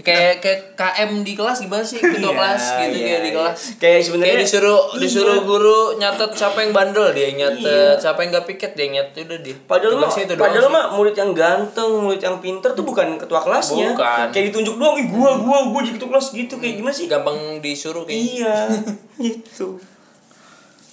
kayak 0.00 0.34
kayak 0.38 0.60
KM 0.74 1.20
di 1.20 1.32
kelas 1.32 1.60
gimana 1.60 1.80
sih 1.80 1.96
ketua 1.96 2.20
Iya, 2.22 2.32
kelas 2.32 2.62
gitu 2.62 2.96
iya, 2.96 3.06
kayak 3.06 3.20
di 3.20 3.26
iya. 3.26 3.36
kelas 3.36 3.58
Kayak 3.76 3.98
sebenarnya- 4.00 4.26
kayak 4.26 4.42
disuruh 4.42 4.80
Iya. 4.86 4.98
disuruh 4.98 5.38
guru 5.42 5.78
nyatet 5.94 6.30
siapa 6.32 6.58
yang 6.58 6.70
bandel 6.70 7.06
dia 7.10 7.24
yang 7.26 7.38
nyatet 7.40 7.96
siapa 7.96 8.18
yang 8.18 8.30
gak 8.30 8.46
piket 8.46 8.70
dia 8.72 8.84
yang 8.84 8.94
nyatet 8.96 9.22
udah 9.22 9.40
dia 9.40 9.56
Padahal 9.62 9.92
mah, 9.92 10.00
Tugasnya 10.02 10.22
itu 10.22 10.32
doang 10.32 10.44
padahal 10.44 10.68
mah 10.68 10.84
murid 10.92 11.14
yang 11.14 11.30
ganteng, 11.32 11.90
murid 12.00 12.20
yang 12.20 12.36
pinter 12.38 12.70
tuh 12.70 12.82
bukan 12.82 13.08
ketua 13.16 13.40
kelasnya. 13.40 13.88
Bukan. 13.90 14.26
Kayak 14.28 14.44
ditunjuk 14.48 14.74
doang, 14.74 14.96
Ih, 14.96 15.06
gua 15.08 15.30
gua 15.36 15.58
gua 15.66 15.80
jadi 15.80 15.94
ketua 15.94 16.10
kelas 16.10 16.26
gitu 16.30 16.54
kayak 16.56 16.74
gimana 16.76 16.92
sih? 16.92 17.06
gampang 17.06 17.36
disuruh 17.58 18.02
kayak 18.02 18.18
Iya, 18.18 18.56
gitu. 19.24 19.78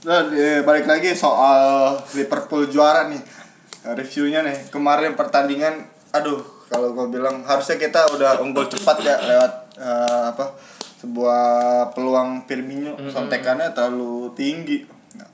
Nah, 0.03 0.23
di- 0.25 0.61
balik 0.61 0.85
lagi 0.85 1.11
soal 1.11 1.59
Liverpool 2.11 2.65
juara 2.65 3.07
nih. 3.07 3.19
Reviewnya 3.87 4.41
nih, 4.41 4.67
kemarin 4.67 5.13
pertandingan 5.13 5.79
aduh, 6.09 6.43
kalau 6.67 6.91
gue 6.91 7.07
bilang 7.09 7.41
harusnya 7.41 7.75
kita 7.75 8.03
udah 8.09 8.37
unggul 8.37 8.67
cepat 8.67 8.99
ya 9.01 9.15
lewat 9.17 9.51
eh, 9.75 10.23
apa? 10.29 10.45
sebuah 10.97 11.45
peluang 11.93 12.43
Firmino 12.43 12.97
sontekannya 13.05 13.69
terlalu 13.69 14.33
tinggi. 14.33 14.81
Nah, 15.13 15.29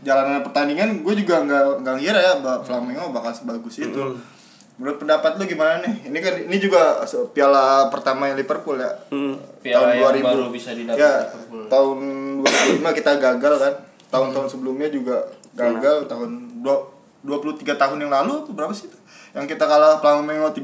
jalanan 0.00 0.38
pertandingan 0.40 1.02
gue 1.02 1.14
juga 1.16 1.42
nggak 1.42 1.82
nggak 1.82 1.94
ngira 1.98 2.20
ya 2.20 2.32
bahwa 2.38 2.62
Flamengo 2.62 3.10
bakal 3.10 3.34
sebagus 3.34 3.82
itu. 3.82 4.02
Menurut 4.78 4.96
pendapat 4.96 5.34
lu 5.34 5.44
gimana 5.44 5.82
nih? 5.82 6.08
Ini 6.08 6.18
kan 6.22 6.34
ini 6.40 6.56
juga 6.56 7.02
piala 7.34 7.90
pertama 7.90 8.30
Liverpool 8.30 8.78
ya. 8.78 8.92
Piala 9.60 9.92
yang 9.92 10.22
baru 10.22 10.48
bisa 10.48 10.72
didapat 10.72 10.96
Ya, 10.96 11.26
Liverpool. 11.26 11.66
tahun 11.66 11.98
2005 12.80 12.98
kita 13.02 13.12
gagal 13.18 13.54
kan. 13.58 13.74
Tahun-tahun 14.08 14.46
sebelumnya 14.48 14.88
juga 14.88 15.26
gagal 15.52 16.06
tahun 16.06 16.62
dua- 16.62 16.86
23 17.20 17.74
tahun 17.74 17.98
yang 17.98 18.14
lalu 18.14 18.46
berapa 18.48 18.70
sih 18.70 18.86
itu? 18.86 18.96
Yang 19.34 19.56
kita 19.56 19.64
kalah 19.66 20.02
Flamengo 20.02 20.50
3-0. 20.50 20.62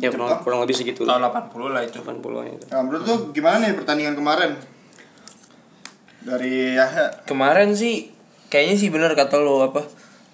Ya 0.00 0.08
kurang, 0.08 0.40
kurang 0.40 0.60
lebih 0.64 0.72
segitu. 0.72 1.04
tahun 1.04 1.28
80 1.28 1.76
lah 1.76 1.84
itu 1.84 2.00
80 2.00 2.56
itu. 2.56 2.66
Nah, 2.72 2.80
menurut 2.80 3.04
lu 3.04 3.16
gimana 3.36 3.60
nih 3.60 3.76
pertandingan 3.76 4.16
kemarin? 4.16 4.56
Dari 6.20 6.76
Yahya. 6.76 7.24
kemarin 7.24 7.72
sih 7.72 8.12
kayaknya 8.52 8.76
sih 8.76 8.92
bener 8.92 9.16
kata 9.16 9.40
lo 9.40 9.64
apa 9.64 9.80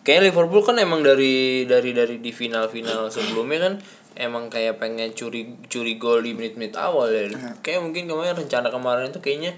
kayaknya 0.03 0.35
Liverpool 0.35 0.67
kan 0.67 0.75
emang 0.83 1.07
dari 1.07 1.63
dari 1.63 1.95
dari 1.95 2.19
di 2.19 2.35
final 2.35 2.67
final 2.67 3.07
sebelumnya 3.07 3.71
kan 3.71 3.75
emang 4.17 4.49
kayak 4.49 4.81
pengen 4.81 5.13
curi 5.13 5.55
curi 5.69 5.95
gol 6.01 6.25
di 6.25 6.33
menit-menit 6.33 6.75
awal 6.75 7.13
ya 7.13 7.29
kayak 7.61 7.85
mungkin 7.85 8.09
kemarin 8.09 8.35
rencana 8.35 8.73
kemarin 8.73 9.13
itu 9.13 9.21
kayaknya 9.21 9.53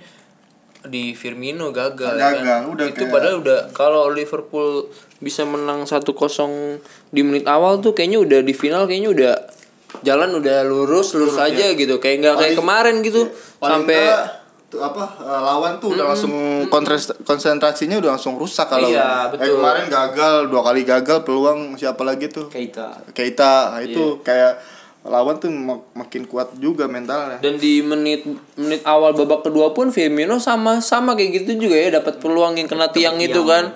di 0.80 1.10
Firmino 1.12 1.70
gagal, 1.70 2.14
ya 2.14 2.30
Gagal, 2.32 2.44
kan 2.44 2.62
udah 2.68 2.86
itu 2.86 2.96
kayak- 3.00 3.10
padahal 3.10 3.36
udah 3.38 3.58
kalau 3.72 4.08
Liverpool 4.08 4.86
bisa 5.18 5.42
menang 5.42 5.82
1-0 5.82 6.78
di 7.08 7.20
menit 7.20 7.44
awal 7.44 7.78
tuh 7.78 7.90
kayaknya 7.90 8.18
udah 8.18 8.40
di 8.40 8.52
final 8.52 8.86
kayaknya 8.86 9.10
udah 9.10 9.32
jalan 10.00 10.30
udah 10.32 10.62
lurus 10.62 11.12
lurus 11.12 11.34
aja 11.36 11.72
gitu. 11.72 11.98
Kayak 11.98 12.16
nggak 12.20 12.34
kayak 12.38 12.54
kemarin 12.54 12.94
gitu. 13.00 13.26
Paling 13.58 13.82
sampai 13.82 14.00
tuh 14.68 14.78
apa 14.78 15.00
eh, 15.18 15.40
lawan 15.42 15.72
tuh 15.78 15.96
udah 15.96 16.04
langsung 16.06 16.32
konsentrasinya 17.18 17.96
udah 17.96 18.14
langsung 18.14 18.36
rusak 18.36 18.68
kalau 18.68 18.86
Iya, 18.86 19.32
kayak 19.32 19.40
betul. 19.40 19.54
kemarin 19.56 19.84
gagal 19.88 20.34
dua 20.46 20.62
kali 20.62 20.82
gagal 20.84 21.18
peluang 21.24 21.74
siapa 21.74 22.04
lagi 22.04 22.28
tuh? 22.28 22.46
Keita. 22.46 23.00
Keita. 23.10 23.74
Nah, 23.74 23.80
itu 23.80 24.20
kayak 24.20 24.60
lawan 25.08 25.40
tuh 25.40 25.48
mak- 25.48 25.88
makin 25.96 26.28
kuat 26.28 26.52
juga 26.56 26.84
mentalnya 26.86 27.40
Dan 27.40 27.56
di 27.56 27.80
menit 27.80 28.28
menit 28.54 28.84
awal 28.84 29.12
babak 29.12 29.44
kedua 29.44 29.72
pun 29.72 29.88
Firmino 29.88 30.36
sama 30.38 30.78
sama 30.78 31.16
kayak 31.16 31.42
gitu 31.42 31.68
juga 31.68 31.76
ya 31.76 31.88
dapat 31.98 32.20
peluang 32.20 32.54
yang 32.56 32.68
kena 32.68 32.92
tiang 32.92 33.16
itu 33.18 33.42
kan. 33.42 33.72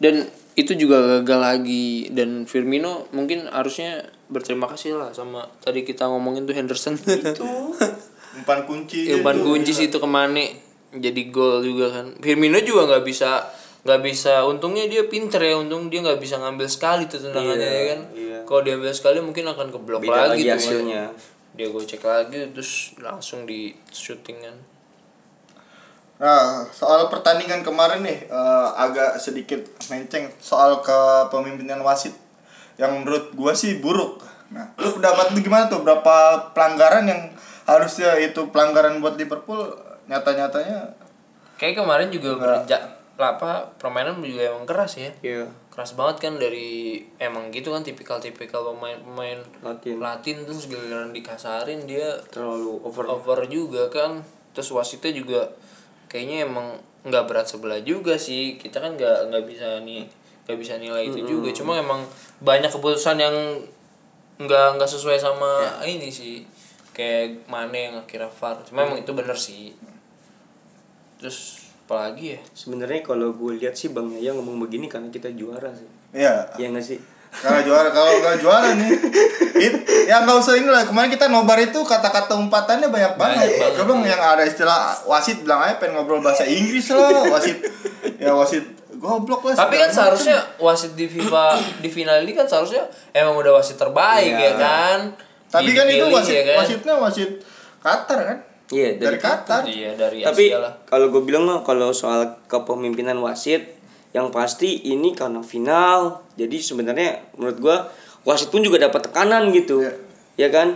Dan 0.00 0.26
itu 0.54 0.72
juga 0.74 1.20
gagal 1.20 1.40
lagi 1.40 2.08
dan 2.10 2.46
Firmino 2.46 3.10
mungkin 3.10 3.50
harusnya 3.50 4.06
berterima 4.30 4.70
kasih 4.70 4.94
lah 4.96 5.10
sama 5.10 5.50
tadi 5.60 5.82
kita 5.82 6.06
ngomongin 6.06 6.46
tuh 6.46 6.54
Henderson. 6.54 6.94
Itu 6.98 7.46
umpan 8.38 8.66
kunci 8.66 9.06
Umpan 9.14 9.38
kunci 9.42 9.70
sih 9.70 9.86
itu 9.92 9.98
ke 9.98 10.08
mana 10.08 10.42
jadi 10.94 11.22
gol 11.30 11.62
juga 11.62 11.90
kan. 11.90 12.06
Firmino 12.22 12.58
juga 12.62 12.86
nggak 12.86 13.04
bisa 13.04 13.42
nggak 13.84 14.00
bisa 14.00 14.40
untungnya 14.42 14.88
dia 14.88 15.04
pinter 15.06 15.36
ya 15.38 15.60
untung 15.60 15.92
dia 15.92 16.00
nggak 16.00 16.16
bisa 16.16 16.40
ngambil 16.40 16.64
sekali 16.64 17.04
tuh 17.04 17.20
tendangannya 17.20 17.68
Iya, 17.68 17.76
ya 17.76 17.84
kan 17.84 18.00
iya. 18.16 18.38
kalau 18.48 18.60
dia 18.64 18.74
ambil 18.80 18.88
sekali 18.90 19.20
mungkin 19.20 19.44
akan 19.44 19.68
keblok 19.68 20.00
Beda 20.00 20.24
lagi, 20.24 20.28
lagi 20.32 20.42
tuh 20.42 20.48
kan. 20.48 20.58
hasilnya. 20.58 21.02
dia 21.54 21.66
gocek 21.68 22.02
lagi 22.02 22.38
terus 22.50 22.72
langsung 22.98 23.44
di 23.44 23.70
shooting 23.88 24.40
kan 24.40 24.56
Nah, 26.14 26.62
soal 26.70 27.10
pertandingan 27.10 27.66
kemarin 27.66 28.00
nih 28.00 28.30
eh, 28.30 28.68
agak 28.78 29.18
sedikit 29.18 29.58
menceng 29.90 30.30
soal 30.38 30.78
kepemimpinan 30.78 31.82
wasit 31.82 32.14
yang 32.78 33.02
menurut 33.02 33.34
gua 33.34 33.50
sih 33.50 33.82
buruk. 33.82 34.22
Nah, 34.54 34.62
lu 34.78 34.94
pendapat 34.94 35.34
lu 35.34 35.42
gimana 35.42 35.66
tuh? 35.66 35.82
Berapa 35.82 36.48
pelanggaran 36.54 37.10
yang 37.10 37.34
harusnya 37.66 38.14
itu 38.22 38.46
pelanggaran 38.54 39.02
buat 39.02 39.18
Liverpool 39.18 39.74
nyata-nyatanya 40.06 40.94
Kayak 41.58 41.82
kemarin 41.82 42.08
juga 42.14 42.30
bereja 42.38 42.78
apa 43.14 43.70
permainan 43.78 44.18
juga 44.18 44.50
emang 44.50 44.66
keras 44.66 44.98
ya. 44.98 45.10
Iya. 45.22 45.46
Keras 45.70 45.94
banget 45.94 46.26
kan 46.26 46.34
dari 46.38 47.02
emang 47.22 47.54
gitu 47.54 47.70
kan 47.70 47.86
tipikal-tipikal 47.86 48.66
pemain-pemain 48.74 49.42
Latin. 49.62 50.02
Latin 50.02 50.36
terus 50.42 50.66
giliran 50.66 51.14
dikasarin 51.14 51.86
dia 51.86 52.18
Terlalu 52.30 52.82
over. 52.82 53.06
over 53.06 53.38
juga 53.46 53.86
kan. 53.90 54.26
Terus 54.54 54.70
wasitnya 54.74 55.14
juga 55.14 55.40
kayaknya 56.10 56.46
emang 56.46 56.78
nggak 57.06 57.24
berat 57.30 57.46
sebelah 57.46 57.78
juga 57.86 58.18
sih. 58.18 58.58
Kita 58.58 58.82
kan 58.82 58.98
nggak 58.98 59.30
nggak 59.30 59.44
bisa 59.46 59.78
nih 59.82 60.06
nggak 60.44 60.58
bisa 60.58 60.74
nilai 60.82 61.06
itu 61.06 61.22
juga. 61.22 61.54
Cuma 61.54 61.78
emang 61.78 62.02
banyak 62.42 62.70
keputusan 62.70 63.22
yang 63.22 63.34
nggak 64.42 64.66
nggak 64.78 64.90
sesuai 64.90 65.22
sama 65.22 65.82
ini 65.86 66.10
sih. 66.10 66.42
Kayak 66.94 67.46
mana 67.50 67.74
yang 67.74 67.94
akhirnya 67.98 68.30
VAR. 68.30 68.62
Cuma 68.66 68.86
emang 68.86 68.98
itu 69.02 69.10
bener 69.14 69.38
sih. 69.38 69.74
Terus 71.18 71.63
apalagi 71.84 72.34
ya? 72.34 72.40
Sebenarnya 72.50 73.04
kalau 73.04 73.36
gue 73.36 73.60
lihat 73.60 73.76
sih 73.76 73.92
Bang 73.92 74.08
Yaya 74.08 74.32
ngomong 74.32 74.56
begini 74.58 74.88
karena 74.88 75.08
kita 75.08 75.28
juara 75.32 75.68
sih. 75.70 75.84
Iya. 76.16 76.48
Iya 76.56 76.72
nggak 76.72 76.84
sih? 76.84 76.96
Karena 77.34 77.60
juara 77.60 77.90
kalau 77.90 78.12
nggak 78.24 78.36
juara 78.40 78.72
nih. 78.72 78.90
It, 79.60 79.74
ya 80.08 80.24
nggak 80.24 80.36
usah 80.40 80.56
inilah. 80.56 80.88
Kemarin 80.88 81.12
kita 81.12 81.28
nobar 81.28 81.60
itu 81.60 81.76
kata-kata 81.76 82.32
umpatannya 82.34 82.88
banyak 82.88 83.20
banget. 83.20 83.48
banget. 83.60 83.72
Coba 83.76 83.92
yang 84.00 84.22
ada 84.22 84.42
istilah 84.42 84.96
wasit 85.04 85.44
bilang 85.44 85.60
aja 85.60 85.76
pengen 85.76 86.00
ngobrol 86.00 86.24
bahasa 86.24 86.48
Inggris 86.48 86.88
lah. 86.88 87.28
Wasit 87.28 87.58
ya 88.16 88.32
wasit 88.32 88.64
goblok 88.96 89.44
lah. 89.44 89.54
Tapi 89.58 89.76
kan 89.76 89.90
seharusnya 89.92 90.40
wasit 90.56 90.96
di 90.96 91.04
FIFA 91.04 91.60
di 91.84 91.92
final 91.92 92.24
ini 92.24 92.32
kan 92.32 92.48
seharusnya 92.48 92.88
emang 93.12 93.36
udah 93.36 93.60
wasit 93.60 93.76
terbaik 93.76 94.32
Iya. 94.32 94.48
ya 94.48 94.52
kan. 94.56 94.98
Tapi 95.52 95.70
kan 95.76 95.84
itu 95.86 96.06
wasit 96.08 96.34
ya 96.40 96.44
kan? 96.48 96.56
wasitnya 96.64 96.94
wasit 96.96 97.30
Qatar 97.84 98.18
kan? 98.24 98.38
Iya 98.72 98.96
Dari 98.96 99.18
Qatar. 99.20 99.62
Iya 99.68 99.92
dari 99.92 100.24
Tapi 100.24 100.52
kalau 100.88 101.12
gue 101.12 101.22
bilang 101.24 101.44
mah 101.44 101.60
kalau 101.60 101.92
soal 101.92 102.40
kepemimpinan 102.48 103.20
wasit 103.20 103.76
yang 104.16 104.30
pasti 104.30 104.80
ini 104.88 105.12
karena 105.12 105.44
final. 105.44 106.24
Jadi 106.38 106.56
sebenarnya 106.62 107.34
menurut 107.36 107.58
gue 107.60 107.76
wasit 108.24 108.48
pun 108.48 108.64
juga 108.64 108.80
dapat 108.80 109.10
tekanan 109.10 109.52
gitu. 109.52 109.84
Iya. 109.84 109.92
Ya 110.40 110.48
kan? 110.48 110.68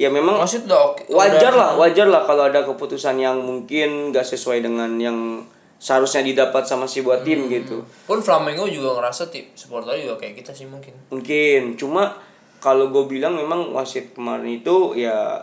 ya 0.00 0.08
memang 0.08 0.40
udah 0.40 0.96
oke. 0.96 1.12
wajar 1.12 1.52
lah 1.52 1.76
wajar 1.76 2.08
lah 2.08 2.24
kalau 2.24 2.48
ada 2.48 2.64
keputusan 2.64 3.20
yang 3.20 3.36
mungkin 3.44 4.16
gak 4.16 4.24
sesuai 4.24 4.64
dengan 4.64 4.96
yang 4.96 5.44
seharusnya 5.76 6.24
didapat 6.24 6.64
sama 6.64 6.88
si 6.88 7.04
buat 7.04 7.20
tim 7.20 7.44
Hmm. 7.44 7.52
gitu 7.52 7.84
Pun 8.08 8.24
Flamengo 8.24 8.64
juga 8.64 8.96
ngerasa 8.96 9.28
tip 9.28 9.52
supporter 9.52 10.00
juga 10.00 10.16
kayak 10.16 10.40
kita 10.40 10.56
sih 10.56 10.64
mungkin. 10.64 10.96
mungkin 11.12 11.76
cuma 11.76 12.16
kalau 12.64 12.88
gue 12.88 13.04
bilang 13.12 13.36
memang 13.36 13.76
wasit 13.76 14.16
kemarin 14.16 14.64
itu 14.64 14.96
ya 14.96 15.36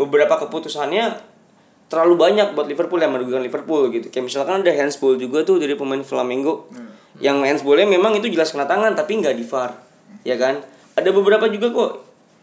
beberapa 0.00 0.32
keputusannya 0.48 1.29
terlalu 1.90 2.14
banyak 2.14 2.54
buat 2.54 2.70
Liverpool 2.70 3.02
yang 3.02 3.10
merugikan 3.10 3.42
Liverpool 3.42 3.90
gitu. 3.90 4.14
Kayak 4.14 4.30
misalkan 4.30 4.62
ada 4.62 4.70
handsball 4.70 5.18
juga 5.18 5.42
tuh 5.42 5.58
dari 5.58 5.74
pemain 5.74 6.00
Flamengo. 6.06 6.70
Yang 7.18 7.36
handsballnya 7.50 7.90
memang 7.90 8.14
itu 8.14 8.30
jelas 8.30 8.54
kena 8.54 8.64
tangan 8.64 8.94
tapi 8.94 9.18
nggak 9.18 9.34
di 9.34 9.42
VAR. 9.42 9.74
Ya 10.22 10.38
kan? 10.38 10.62
Ada 10.94 11.10
beberapa 11.10 11.50
juga 11.50 11.74
kok 11.74 11.90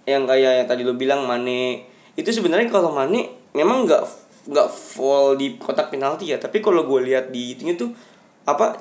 yang 0.04 0.28
kayak 0.28 0.52
yang 0.64 0.68
tadi 0.68 0.84
lo 0.84 1.00
bilang 1.00 1.24
Mane. 1.24 1.88
Itu 2.20 2.28
sebenarnya 2.36 2.68
kalau 2.68 2.92
Mane 2.92 3.48
memang 3.56 3.88
nggak 3.88 4.04
nggak 4.52 4.68
fall 4.68 5.40
di 5.40 5.56
kotak 5.56 5.96
penalti 5.96 6.28
ya. 6.28 6.38
Tapi 6.38 6.60
kalau 6.60 6.84
gue 6.84 7.08
lihat 7.08 7.32
di 7.32 7.56
itunya 7.56 7.80
tuh 7.80 7.96
apa 8.44 8.76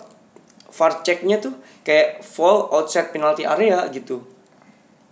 VAR 0.74 1.06
checknya 1.06 1.38
tuh 1.38 1.54
kayak 1.86 2.26
fall 2.26 2.66
outside 2.74 3.14
penalty 3.14 3.46
area 3.46 3.86
gitu. 3.94 4.26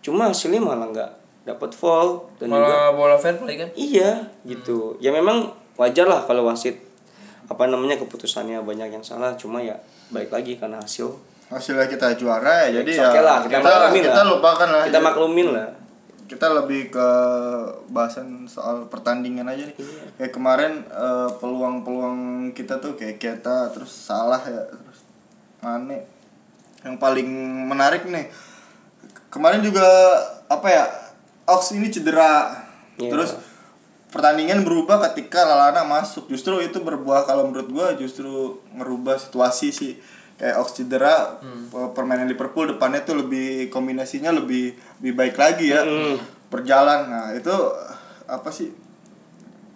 Cuma 0.02 0.34
hasilnya 0.34 0.58
malah 0.58 0.90
nggak 0.90 1.10
dapat 1.44 1.70
fall 1.70 2.24
dan 2.40 2.48
juga 2.48 2.64
Malah 2.64 2.88
bola 2.96 3.16
fair 3.20 3.36
play 3.36 3.60
kan. 3.60 3.68
iya 3.76 4.24
gitu. 4.42 4.96
Ya 4.98 5.12
memang 5.12 5.52
wajar 5.76 6.08
lah 6.08 6.24
kalau 6.24 6.48
wasit 6.48 6.80
apa 7.44 7.68
namanya 7.68 8.00
keputusannya 8.00 8.64
banyak 8.64 8.88
yang 8.90 9.04
salah. 9.04 9.36
Cuma 9.36 9.60
ya 9.60 9.76
baik 10.08 10.32
lagi 10.32 10.56
karena 10.56 10.80
hasil. 10.80 11.12
Hasilnya 11.52 11.84
kita 11.86 12.16
juara 12.16 12.64
ya 12.66 12.80
jadi 12.80 12.90
It's 12.90 13.00
ya 13.00 13.12
okay 13.12 13.20
lah, 13.20 13.44
kita 13.44 13.60
kita, 13.60 13.68
maklumin 13.68 14.02
kita 14.02 14.16
lah. 14.16 14.30
lupakan 14.32 14.68
lah. 14.72 14.84
Kita 14.88 15.00
maklumin 15.04 15.48
lah. 15.52 15.68
Kita 16.24 16.46
lebih 16.56 16.88
ke 16.88 17.08
bahasan 17.92 18.48
soal 18.48 18.88
pertandingan 18.88 19.44
aja 19.44 19.68
nih. 19.68 19.76
Kayak 20.16 20.32
kemarin 20.32 20.72
eh, 20.88 21.28
peluang-peluang 21.36 22.50
kita 22.56 22.80
tuh 22.80 22.96
kayak 22.96 23.20
kita 23.20 23.68
terus 23.76 23.92
salah 23.92 24.40
ya 24.40 24.64
terus 24.64 25.04
Mane. 25.60 26.08
Yang 26.80 26.96
paling 26.96 27.28
menarik 27.68 28.08
nih 28.08 28.32
kemarin 29.28 29.60
juga 29.60 29.82
apa 30.46 30.68
ya 30.70 30.84
Ox 31.44 31.72
ini 31.72 31.88
cedera. 31.88 32.62
Iya. 32.94 33.10
terus 33.10 33.34
pertandingan 34.08 34.62
berubah 34.62 35.02
ketika 35.10 35.42
Lalana 35.42 35.82
masuk. 35.82 36.30
Justru 36.30 36.62
itu 36.62 36.78
berbuah 36.78 37.26
kalau 37.26 37.50
menurut 37.50 37.68
gua 37.68 37.86
justru 37.94 38.58
merubah 38.70 39.18
situasi 39.18 39.68
sih. 39.70 39.92
Kayak 40.34 40.62
Ox 40.62 40.78
cedera 40.78 41.38
permainan 41.94 42.26
Liverpool 42.26 42.70
depannya 42.70 43.02
tuh 43.02 43.18
lebih 43.20 43.68
kombinasinya 43.68 44.30
lebih 44.30 44.72
lebih 45.02 45.12
baik 45.14 45.34
lagi 45.34 45.70
ya. 45.70 45.82
Berjalan. 46.48 47.00
Nah 47.06 47.26
itu 47.34 47.54
apa 48.24 48.48
sih 48.48 48.70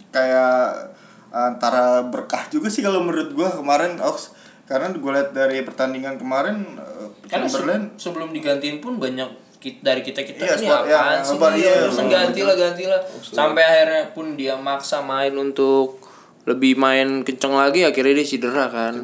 kayak 0.09 0.95
antara 1.29 2.01
berkah 2.03 2.49
juga 2.49 2.73
sih 2.73 2.81
kalau 2.81 3.05
menurut 3.05 3.35
gua 3.35 3.51
kemarin 3.53 3.99
Ox. 4.01 4.35
Karena 4.65 4.93
gue 4.93 5.01
lihat 5.09 5.33
dari 5.33 5.65
pertandingan 5.65 6.21
kemarin 6.21 6.61
eh, 6.77 7.09
Karena 7.25 7.49
se- 7.49 7.57
sebelum 7.97 8.37
digantiin 8.37 8.85
pun 8.85 9.01
banyak 9.01 9.48
ki- 9.59 9.79
dari 9.79 10.01
kita 10.01 10.23
kita 10.23 10.41
Iya, 10.41 10.55
ini 10.55 10.65
sport- 10.65 10.87
apaan 10.87 11.13
ya, 11.13 11.23
sih? 11.23 11.35
apa, 11.35 11.47
iya, 11.53 11.73
Terus 11.81 11.97
iya. 11.97 12.07
ganti 12.09 12.41
lah 12.41 12.57
ganti 12.57 12.85
lah 12.85 13.01
sampai 13.21 13.63
akhirnya 13.63 14.03
pun 14.11 14.27
dia 14.35 14.55
maksa 14.55 14.99
main 15.01 15.31
untuk 15.33 15.99
lebih 16.45 16.75
main 16.75 17.21
kenceng 17.21 17.53
lagi 17.53 17.85
akhirnya 17.85 18.15
dia 18.15 18.27
cedera 18.27 18.67
kan. 18.69 18.95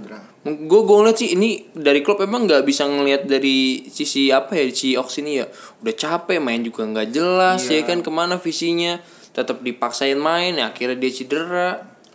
Gue 0.43 0.81
gue 0.81 0.97
ngeliat 0.97 1.13
sih 1.15 1.33
ini 1.33 1.69
dari 1.71 2.01
klub 2.01 2.17
emang 2.19 2.45
nggak 2.45 2.63
bisa 2.63 2.85
ngelihat 2.85 3.25
dari 3.25 3.85
sisi 3.87 4.29
apa 4.29 4.55
ya 4.55 4.65
si 4.71 4.93
Ox 4.95 5.19
ini 5.19 5.39
ya? 5.39 5.47
Udah 5.79 5.93
capek 5.93 6.41
main 6.41 6.61
juga 6.61 6.85
nggak 6.85 7.09
jelas 7.11 7.61
ya 7.67 7.81
kan? 7.83 8.01
Ke 8.01 8.09
mana 8.09 8.37
visinya? 8.37 8.97
Tetap 9.31 9.61
dipaksain 9.61 10.17
main 10.17 10.55
ya 10.55 10.71
akhirnya 10.71 10.97
dia 10.97 11.13
cedera 11.13 11.69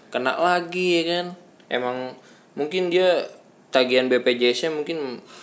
kena 0.10 0.34
lagi 0.34 0.98
ya 0.98 1.04
kan? 1.06 1.26
Emang 1.68 2.18
mungkin 2.54 2.90
dia 2.90 3.30
tagihan 3.70 4.06
BPJS 4.06 4.66
nya 4.66 4.72
mungkin 4.74 4.98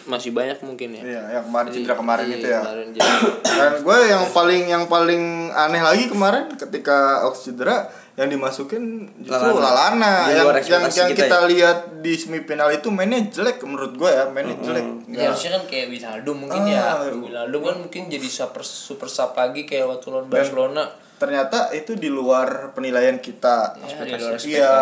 masih 0.05 0.31
banyak 0.31 0.59
mungkin 0.61 0.91
ya 0.93 1.03
Iya, 1.03 1.23
yang 1.33 1.45
kemarin 1.47 1.71
cedera 1.71 1.95
kemarin 1.95 2.25
Iya, 2.27 2.35
itu 2.35 2.49
ya. 2.49 2.61
kemarin 2.61 2.87
jadi 2.91 3.11
Dan 3.57 3.73
gue 3.81 3.99
yang 4.05 4.25
paling 4.29 4.63
yang 4.67 4.85
paling 4.87 5.23
aneh 5.49 5.79
lagi 5.81 6.05
kemarin 6.07 6.45
ketika 6.51 7.23
Ox 7.23 7.47
cedera 7.47 7.87
yang 8.15 8.27
dimasukin 8.27 8.83
justru 9.21 9.53
Lalana. 9.53 9.61
Lalana, 9.61 10.13
yang 10.33 10.49
yang 10.59 10.83
yang 10.89 11.09
kita 11.13 11.29
kita, 11.29 11.37
ya. 11.37 11.47
lihat 11.47 11.79
di 12.01 12.17
semifinal 12.17 12.73
itu 12.73 12.89
mainnya 12.89 13.21
jelek 13.23 13.61
menurut 13.63 13.93
gue 13.93 14.09
ya, 14.09 14.25
mainnya 14.27 14.57
jelek. 14.59 14.87
Ya, 15.07 15.29
harusnya 15.29 15.61
kan 15.61 15.63
kayak 15.69 15.87
Wijnaldum 15.87 16.37
mungkin 16.41 16.61
Ah, 16.65 17.05
ya. 17.05 17.13
Wijnaldum 17.13 17.61
kan 17.63 17.77
mungkin 17.79 18.03
jadi 18.09 18.25
super 18.25 18.65
super 18.65 19.07
sub 19.07 19.33
lagi 19.33 19.63
kayak 19.63 19.87
waktu 19.87 20.07
lawan 20.09 20.27
Barcelona. 20.27 20.85
ternyata 21.17 21.73
itu 21.73 21.93
di 21.93 22.09
luar 22.09 22.73
penilaian 22.73 23.17
kita. 23.17 23.73
Ya, 23.79 23.97
luar 23.97 24.37
ekspektasi 24.37 24.49
Iya? 24.53 24.73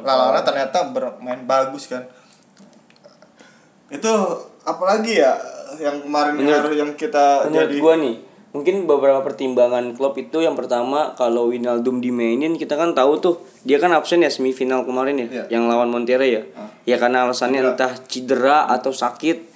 Lalana 0.00 0.40
ternyata 0.40 0.84
bermain 0.86 1.44
bagus 1.44 1.84
kan. 1.86 2.04
Itu 3.90 4.12
apalagi 4.62 5.18
ya 5.18 5.34
yang 5.76 6.00
kemarin 6.00 6.34
Menurut- 6.36 6.72
yang 6.72 6.90
kita 6.94 7.46
menurut 7.46 7.68
jadi? 7.68 7.78
gua 7.78 7.94
nih 7.96 8.16
mungkin 8.50 8.82
beberapa 8.82 9.22
pertimbangan 9.22 9.94
klub 9.94 10.14
itu 10.16 10.42
yang 10.42 10.58
pertama 10.58 11.14
kalau 11.14 11.46
Winaldum 11.46 12.02
dimainin 12.02 12.54
kita 12.54 12.74
kan 12.74 12.90
tahu 12.92 13.22
tuh 13.22 13.34
dia 13.62 13.78
kan 13.78 13.90
absen 13.90 14.18
ya 14.18 14.28
semifinal 14.28 14.82
kemarin 14.82 15.14
ya 15.16 15.26
Iya. 15.28 15.44
yang 15.52 15.70
lawan 15.70 15.86
Monterrey 15.88 16.34
ya. 16.34 16.42
Ya 16.82 16.96
karena 16.96 17.22
alasannya 17.22 17.62
entah 17.64 17.94
cedera 18.04 18.66
atau 18.66 18.90
sakit. 18.90 19.46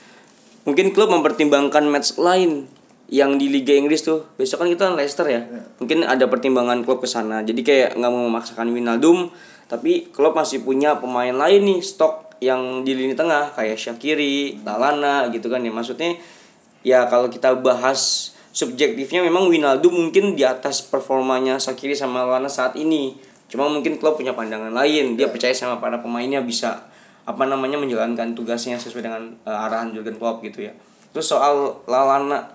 Mungkin 0.62 0.90
klub 0.90 1.10
mempertimbangkan 1.10 1.84
match 1.84 2.14
lain 2.16 2.70
yang 3.06 3.34
di 3.34 3.50
Liga 3.50 3.74
Inggris 3.74 4.00
tuh. 4.00 4.30
Besok 4.34 4.62
kan 4.62 4.68
kita 4.70 4.86
Leicester 4.88 5.26
ya. 5.26 5.42
Mungkin 5.76 6.06
ada 6.06 6.24
pertimbangan 6.24 6.80
klub 6.80 7.02
ke 7.02 7.10
sana. 7.10 7.42
Jadi 7.42 7.60
kayak 7.60 7.98
nggak 7.98 8.08
mau 8.08 8.24
memaksakan 8.24 8.70
Winaldum 8.70 9.28
tapi 9.64 10.06
klub 10.08 10.32
masih 10.32 10.60
punya 10.60 10.94
pemain 10.94 11.34
lain 11.34 11.66
nih 11.66 11.80
stok 11.80 12.23
yang 12.42 12.82
di 12.82 12.94
lini 12.94 13.14
tengah 13.14 13.54
kayak 13.54 13.78
Shakiri, 13.78 14.62
Lalana 14.62 15.28
gitu 15.30 15.46
kan 15.50 15.62
ya. 15.62 15.70
Maksudnya 15.70 16.18
ya 16.86 17.06
kalau 17.06 17.30
kita 17.30 17.54
bahas 17.58 18.32
subjektifnya 18.54 19.24
memang 19.24 19.50
Winaldo 19.50 19.90
mungkin 19.90 20.38
di 20.38 20.46
atas 20.46 20.82
performanya 20.82 21.58
Shakiri 21.58 21.94
sama 21.94 22.22
Lalana 22.26 22.50
saat 22.50 22.78
ini. 22.78 23.18
Cuma 23.50 23.70
mungkin 23.70 23.98
klub 23.98 24.18
punya 24.18 24.34
pandangan 24.34 24.74
lain. 24.74 25.14
Dia 25.18 25.30
percaya 25.30 25.54
sama 25.54 25.78
para 25.78 26.00
pemainnya 26.02 26.42
bisa 26.42 26.86
apa 27.24 27.48
namanya 27.48 27.80
menjalankan 27.80 28.36
tugasnya 28.36 28.76
sesuai 28.76 29.02
dengan 29.04 29.22
eh, 29.48 29.64
arahan 29.68 29.94
Jurgen 29.96 30.20
Klopp 30.20 30.44
gitu 30.44 30.68
ya. 30.68 30.72
Terus 31.14 31.30
soal 31.30 31.82
Lalana 31.88 32.52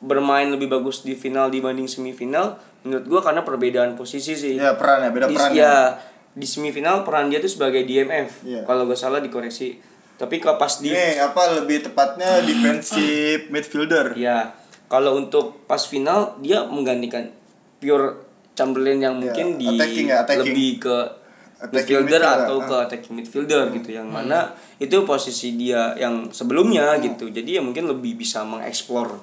bermain 0.00 0.46
lebih 0.52 0.68
bagus 0.68 1.02
di 1.02 1.16
final 1.16 1.48
dibanding 1.48 1.88
semifinal 1.88 2.60
menurut 2.84 3.04
gua 3.08 3.20
karena 3.24 3.42
perbedaan 3.42 3.98
posisi 3.98 4.36
sih. 4.38 4.54
Ya 4.54 4.76
peran 4.78 5.02
ya, 5.02 5.10
beda 5.10 5.26
peran 5.26 5.50
ya 5.56 5.74
di 6.36 6.44
semifinal 6.44 7.00
peran 7.00 7.26
dia 7.26 7.40
tuh 7.40 7.48
sebagai 7.48 7.82
DMF 7.82 8.44
Iya. 8.44 8.60
kalau 8.62 8.84
gak 8.84 9.00
salah 9.00 9.18
dikoreksi. 9.18 9.80
Tapi 10.16 10.36
kalau 10.36 10.56
pas 10.56 10.72
di 10.76 10.88
Ini 10.88 11.16
apa 11.18 11.56
lebih 11.56 11.80
tepatnya 11.82 12.40
defensive 12.40 13.48
midfielder. 13.48 14.12
ya 14.14 14.52
kalau 14.86 15.16
untuk 15.16 15.64
pas 15.64 15.80
final 15.80 16.36
dia 16.38 16.62
menggantikan 16.62 17.32
pure 17.76 18.24
Chamberlain 18.52 18.96
yang 18.96 19.16
Ya, 19.16 19.28
mungkin 19.28 19.46
di 19.56 19.66
attacking 19.66 20.08
ya, 20.08 20.24
attacking. 20.24 20.52
lebih 20.52 20.70
ke 20.78 20.96
Attacking 21.56 21.72
midfielder 21.74 22.20
midfielder, 22.20 22.44
atau 22.44 22.56
ah. 22.56 22.64
ke 22.64 22.76
attacking 22.86 23.14
midfielder 23.14 23.62
gitu 23.72 23.88
yang 23.90 24.08
mana 24.08 24.40
itu 24.76 24.96
posisi 25.02 25.56
dia 25.56 25.96
yang 25.96 26.28
sebelumnya 26.30 26.96
gitu. 27.00 27.28
Jadi 27.28 27.56
ya 27.56 27.62
mungkin 27.64 27.84
lebih 27.84 28.16
bisa 28.16 28.44
mengeksplor 28.44 29.16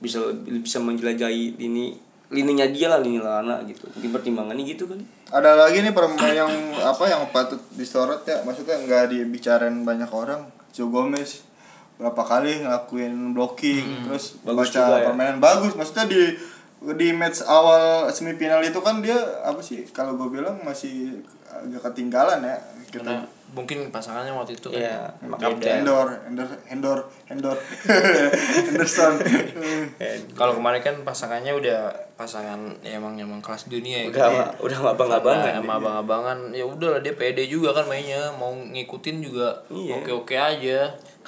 bisa 0.00 0.20
bisa 0.40 0.80
menjelajahi 0.80 1.56
lini 1.56 1.92
lininya 2.28 2.64
dia 2.64 2.88
lah 2.88 3.00
lini 3.00 3.20
Lana 3.20 3.60
gitu. 3.64 3.88
Mungkin 3.92 4.10
pertimbangannya 4.10 4.64
gitu 4.64 4.88
kan 4.88 5.00
Ada 5.30 5.54
lagi 5.54 5.78
nih 5.78 5.94
permain 5.94 6.34
yang 6.34 6.50
apa 6.74 7.06
yang 7.06 7.22
patut 7.30 7.62
disorot 7.72 8.26
ya, 8.26 8.42
maksudnya 8.42 8.82
nggak 8.82 9.14
dibicarain 9.14 9.86
banyak 9.86 10.10
orang. 10.10 10.50
Joe 10.70 10.90
Gomez 10.90 11.46
berapa 11.94 12.22
kali 12.24 12.64
ngelakuin 12.64 13.30
blocking, 13.30 14.08
terus 14.08 14.34
Hmm. 14.40 14.50
Bagus 14.50 14.72
baca 14.72 14.80
ya. 14.98 15.06
permainan 15.12 15.38
bagus. 15.38 15.72
Maksudnya 15.74 16.06
di 16.08 16.22
di 16.82 17.12
match 17.12 17.44
awal 17.44 18.08
semifinal 18.08 18.60
itu 18.60 18.78
kan 18.78 18.98
dia 18.98 19.14
apa 19.40 19.60
sih 19.60 19.84
kalau 19.86 20.16
gue 20.16 20.32
bilang 20.32 20.56
masih 20.60 21.20
agak 21.46 21.84
ketinggalan 21.86 22.40
ya 22.40 22.56
gitu. 22.82 22.98
Karena 22.98 23.20
mungkin 23.50 23.90
pasangannya 23.90 24.30
waktu 24.30 24.54
itu 24.54 24.70
kan 24.70 24.78
Iya, 24.78 24.98
beda. 25.20 25.82
Endor, 25.82 26.06
Endor, 26.24 26.48
Endor, 26.66 26.98
Endor, 27.26 27.56
Henderson. 28.66 29.18
Kalau 30.32 30.52
kemarin 30.54 30.80
kan 30.80 30.94
pasangannya 31.02 31.52
udah 31.52 31.80
pasangan 32.14 32.56
ya 32.80 32.96
emang 32.96 33.16
emang 33.16 33.40
kelas 33.40 33.66
dunia 33.66 34.04
ya. 34.04 34.08
udah 34.08 34.28
ma- 34.30 34.52
udah 34.56 34.76
nggak 34.78 34.96
bangga 34.96 35.18
banget 35.20 35.50
Nah, 35.50 35.56
sama 35.58 35.72
abang-abangan 35.76 36.38
ya 36.50 36.64
udah 36.64 36.88
lah 36.90 37.00
dia 37.00 37.12
pede 37.12 37.44
juga 37.44 37.72
kan 37.72 37.84
mainnya 37.86 38.30
mau 38.32 38.52
ngikutin 38.52 39.16
juga 39.18 39.56
Iya. 39.66 39.98
oke-oke 39.98 40.36
aja 40.36 40.78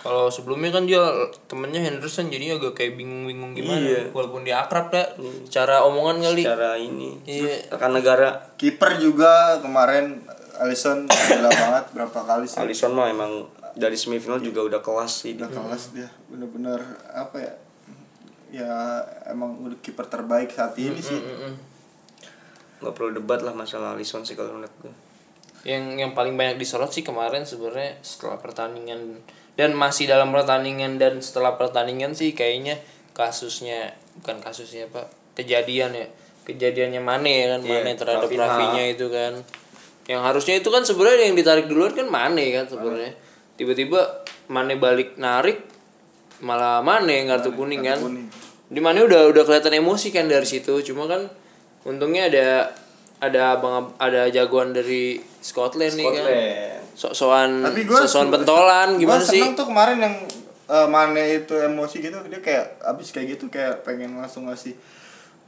kalau 0.03 0.27
sebelumnya 0.27 0.75
kan 0.75 0.83
dia 0.83 0.99
temennya 1.47 1.79
Henderson 1.79 2.27
jadi 2.27 2.59
agak 2.59 2.75
kayak 2.75 2.99
bingung-bingung 2.99 3.55
gimana. 3.55 3.79
Iya. 3.79 4.03
walaupun 4.11 4.43
dia 4.43 4.59
akrab 4.59 4.91
ya 4.91 5.07
secara 5.47 5.87
omongan 5.87 6.19
kali. 6.27 6.43
Secara 6.43 6.75
ini. 6.75 7.23
Iya. 7.23 7.71
rekan 7.71 7.95
negara. 7.95 8.29
Kiper 8.59 8.99
juga 8.99 9.63
kemarin 9.63 10.27
Alisson 10.59 11.07
gila 11.07 11.51
banget 11.63 11.85
berapa 11.95 12.19
kali 12.19 12.51
sih? 12.51 12.59
Alisson 12.59 12.99
mah 12.99 13.15
emang 13.15 13.47
dari 13.79 13.95
semifinal 13.95 14.43
juga 14.43 14.67
udah 14.67 14.81
kelas 14.83 15.13
sih. 15.23 15.39
Dia. 15.39 15.47
udah 15.47 15.51
kelas 15.55 15.83
dia. 15.95 16.11
Bener-bener 16.27 16.83
apa 17.15 17.39
ya 17.39 17.53
ya 18.53 18.73
emang 19.31 19.65
udah 19.65 19.79
kiper 19.81 20.11
terbaik 20.11 20.51
saat 20.51 20.75
ini 20.83 20.99
sih. 20.99 21.17
Mm-mm. 21.17 21.71
nggak 22.83 22.99
perlu 22.99 23.15
debat 23.15 23.39
lah 23.47 23.55
masalah 23.55 23.95
Alisson 23.95 24.27
sih 24.27 24.35
kalau 24.35 24.59
menurut 24.59 24.75
gue 24.83 24.91
yang 25.63 25.95
yang 25.95 26.11
paling 26.11 26.35
banyak 26.35 26.59
disorot 26.59 26.91
sih 26.91 27.07
kemarin 27.07 27.47
sebenarnya 27.47 28.03
setelah 28.03 28.43
pertandingan 28.43 29.23
dan 29.57 29.77
masih 29.77 30.09
dalam 30.09 30.33
pertandingan 30.33 30.97
dan 30.97 31.21
setelah 31.21 31.61
pertandingan 31.61 32.17
sih 32.17 32.33
kayaknya 32.33 32.81
kasusnya 33.13 33.93
bukan 34.21 34.41
kasusnya 34.41 34.89
pak 34.89 35.09
kejadian 35.37 35.93
ya. 35.97 36.07
Kejadiannya 36.43 36.99
Mane 36.99 37.33
ya 37.33 37.47
kan 37.55 37.61
Iya, 37.63 37.71
Mane 37.81 37.91
terhadap 37.95 38.27
Rafinha. 38.27 38.49
Rafinya 38.49 38.85
itu 38.91 39.07
kan. 39.13 39.33
Yang 40.11 40.21
harusnya 40.27 40.55
itu 40.59 40.69
kan 40.75 40.83
sebenarnya 40.83 41.31
yang 41.31 41.37
ditarik 41.39 41.67
duluan 41.71 41.95
kan 41.95 42.09
Mane 42.11 42.45
kan 42.51 42.67
sebenarnya. 42.67 43.13
Tiba-tiba 43.55 44.27
Mane 44.51 44.75
balik 44.75 45.15
narik 45.21 45.63
malah 46.43 46.83
Mane 46.83 47.23
yang 47.23 47.29
kartu 47.31 47.55
kuning 47.55 47.85
kan. 47.87 48.01
kuning. 48.01 48.29
di 48.73 48.81
mana 48.81 49.05
udah 49.05 49.29
udah 49.29 49.45
kelihatan 49.45 49.85
emosi 49.85 50.09
kan 50.11 50.27
dari 50.27 50.49
situ. 50.49 50.73
Cuma 50.81 51.05
kan 51.05 51.29
untungnya 51.85 52.33
ada 52.33 52.73
ada 53.23 53.55
abang 53.55 53.93
ada 54.01 54.27
jagoan 54.33 54.73
dari 54.75 55.21
Scotland, 55.45 55.95
nih 55.95 56.09
kan 56.09 56.25
sok-sokan 56.95 57.65
sok-sokan 57.99 58.29
pentolan 58.31 58.89
gimana 58.97 59.19
gua 59.19 59.27
sih 59.27 59.39
seneng 59.39 59.55
tuh 59.55 59.67
kemarin 59.67 59.99
yang 59.99 60.15
eh, 60.65 60.87
Mane 60.87 61.23
itu 61.39 61.55
emosi 61.55 61.97
gitu 62.01 62.19
dia 62.23 62.39
kayak 62.39 62.81
abis 62.83 63.11
kayak 63.11 63.27
gitu 63.33 63.49
kayak 63.49 63.81
pengen 63.81 64.15
langsung 64.15 64.45
ngasih 64.45 64.73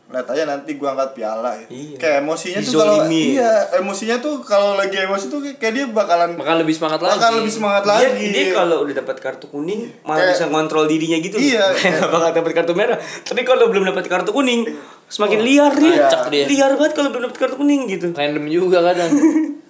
lihat 0.04 0.28
aja 0.28 0.44
nanti 0.44 0.76
gua 0.76 0.92
angkat 0.92 1.16
piala 1.16 1.56
gitu. 1.58 1.72
Iya. 1.72 1.96
Kayak 1.96 2.16
emosinya 2.20 2.60
tuh 2.60 2.72
kalau 2.76 2.96
iya 3.08 3.50
emosinya 3.74 4.16
tuh 4.20 4.34
kalau 4.44 4.76
lagi 4.76 5.00
emosi 5.00 5.32
tuh 5.32 5.40
kayak 5.56 5.72
dia 5.72 5.84
bakalan 5.88 6.36
bakal 6.36 6.60
lebih 6.60 6.76
semangat 6.76 7.00
lagi 7.00 7.16
bakal 7.16 7.32
lebih 7.40 7.48
semangat 7.48 7.82
dia, 7.82 7.92
lagi. 8.12 8.26
dia 8.28 8.44
kalau 8.52 8.84
udah 8.84 8.94
dapat 8.94 9.16
kartu 9.18 9.48
kuning 9.48 9.80
malah 10.02 10.20
Kayak- 10.20 10.36
bisa 10.36 10.44
ngontrol 10.46 10.84
dirinya 10.84 11.16
gitu 11.18 11.40
Iya. 11.40 11.64
nggak 11.94 12.10
bakal 12.10 12.30
dapat 12.36 12.52
kartu 12.52 12.72
merah 12.74 12.98
tapi 13.00 13.40
kalau 13.42 13.64
belum 13.66 13.84
dapat 13.88 14.04
kartu 14.04 14.30
kuning 14.30 14.60
semakin 15.08 15.40
liar 15.40 15.72
dia 15.72 16.04
Acak 16.04 16.28
dia. 16.28 16.44
liar 16.44 16.76
banget 16.76 16.92
kalau 16.92 17.08
belum 17.08 17.24
dapat 17.24 17.38
kartu 17.38 17.56
kuning 17.56 17.80
gitu 17.88 18.06
random 18.12 18.44
juga 18.46 18.84
kadang 18.84 19.08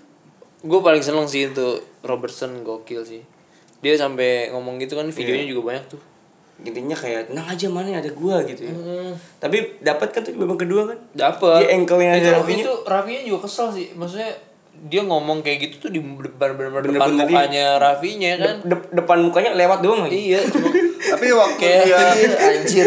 gue 0.65 0.81
paling 0.81 1.05
seneng 1.05 1.29
sih 1.29 1.47
untuk 1.47 1.85
Robertson 2.01 2.65
gokil 2.65 3.05
sih 3.05 3.21
dia 3.79 3.95
sampai 3.95 4.49
ngomong 4.49 4.81
gitu 4.81 4.97
kan 4.97 5.05
videonya 5.07 5.45
juga 5.45 5.63
banyak 5.71 5.85
tuh 5.87 6.01
intinya 6.55 6.95
kayak 6.95 7.29
tenang 7.29 7.45
aja 7.45 7.67
mana 7.67 7.99
ada 7.99 8.09
gua 8.15 8.39
gitu 8.47 8.63
ya 8.63 8.73
tapi 9.37 9.75
dapat 9.83 10.09
kan 10.09 10.23
tuh 10.23 10.33
babak 10.35 10.63
kedua 10.63 10.87
kan 10.87 10.99
Dapat. 11.13 11.67
Dia 11.67 11.69
ankle-nya 11.75 12.15
itu, 12.17 12.31
itu 12.63 12.73
Rafinya 12.87 13.23
juga 13.27 13.39
kesel 13.45 13.69
sih. 13.71 13.87
Maksudnya 13.93 14.31
dia 14.87 15.03
ngomong 15.03 15.43
kayak 15.43 15.59
gitu 15.67 15.87
tuh 15.87 15.91
di 15.91 15.99
depan 15.99 16.55
benar 16.55 16.83
depan 16.83 17.11
mukanya 17.11 17.79
Rafinya 17.79 18.33
kan. 18.39 18.55
De- 18.63 18.91
depan 18.95 19.19
mukanya 19.23 19.51
lewat 19.55 19.83
doang 19.83 20.07
lagi 20.07 20.35
iya, 20.35 20.41
cuma 20.47 20.71
Tapi 21.15 21.27
waktu 21.31 21.59
kayak 21.59 21.83
dia 21.85 21.99
anjir. 22.55 22.87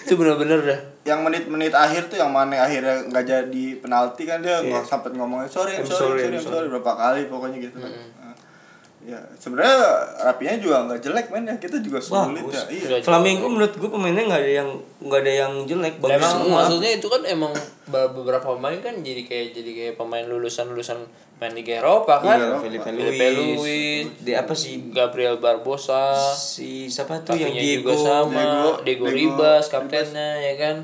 itu 0.00 0.12
bener-bener 0.16 0.60
dah. 0.64 0.80
Yang 1.04 1.20
menit-menit 1.20 1.70
akhir 1.70 2.08
tuh 2.08 2.16
yang 2.16 2.32
Mane 2.32 2.56
akhirnya 2.56 3.04
nggak 3.06 3.24
jadi 3.24 3.64
penalti 3.76 4.24
kan 4.24 4.40
dia 4.40 4.56
nggak 4.58 4.82
sempet 4.82 5.12
ngomongnya 5.12 5.46
sorry, 5.46 5.76
I'm 5.76 5.84
I'm 5.84 5.86
sorry, 5.86 6.00
sorry, 6.00 6.20
sorry, 6.24 6.34
I'm 6.34 6.40
I'm 6.40 6.48
sorry, 6.48 6.66
berapa 6.72 6.92
kali 6.96 7.20
pokoknya 7.28 7.58
gitu 7.60 7.76
kan. 7.76 7.92
Nah, 7.92 8.32
Ya 9.04 9.20
sebenarnya 9.36 9.84
Rapinya 10.16 10.56
juga 10.56 10.88
nggak 10.88 11.00
jelek 11.04 11.28
men 11.28 11.44
ya 11.44 11.60
kita 11.60 11.76
juga 11.84 12.00
sulit 12.00 12.40
Bagus. 12.40 12.56
ya. 12.56 12.64
Iya. 12.72 12.84
Udah 12.88 12.98
Flamengo 13.04 13.46
menurut 13.52 13.76
gua 13.76 13.90
pemainnya 13.92 14.24
nggak 14.24 14.40
ada 14.40 14.52
yang 14.64 14.70
nggak 14.96 15.20
ada 15.20 15.32
yang 15.44 15.52
jelek 15.68 15.94
bagus 16.00 16.16
Emang 16.16 16.32
semua 16.32 16.56
maksudnya 16.56 16.90
itu 16.96 17.06
kan 17.12 17.20
emang 17.28 17.52
be- 17.84 18.10
beberapa 18.16 18.56
pemain 18.56 18.80
kan 18.80 18.96
jadi 19.04 19.28
kayak 19.28 19.46
jadi 19.52 19.70
kayak 19.76 19.94
pemain 20.00 20.24
lulusan-lulusan 20.24 21.04
main 21.36 21.52
Liga 21.52 21.84
Eropa 21.84 22.16
kan. 22.24 22.40
Iya, 22.40 22.56
Felipe 22.56 22.88
Felipe 22.88 23.26
Luis, 23.28 23.58
Luis, 23.60 24.04
di 24.24 24.32
apa 24.32 24.56
sih 24.56 24.88
Gabriel 24.88 25.36
Barbosa, 25.36 26.16
si 26.32 26.88
siapa 26.88 27.20
tuh 27.20 27.36
yang 27.36 27.52
Diego 27.52 27.92
juga 27.92 28.24
sama, 28.24 28.32
Diego, 28.32 28.48
Diego, 28.80 29.04
Diego 29.04 29.06
Ribas 29.12 29.68
kaptennya 29.68 30.40
ya 30.40 30.56
kan. 30.56 30.76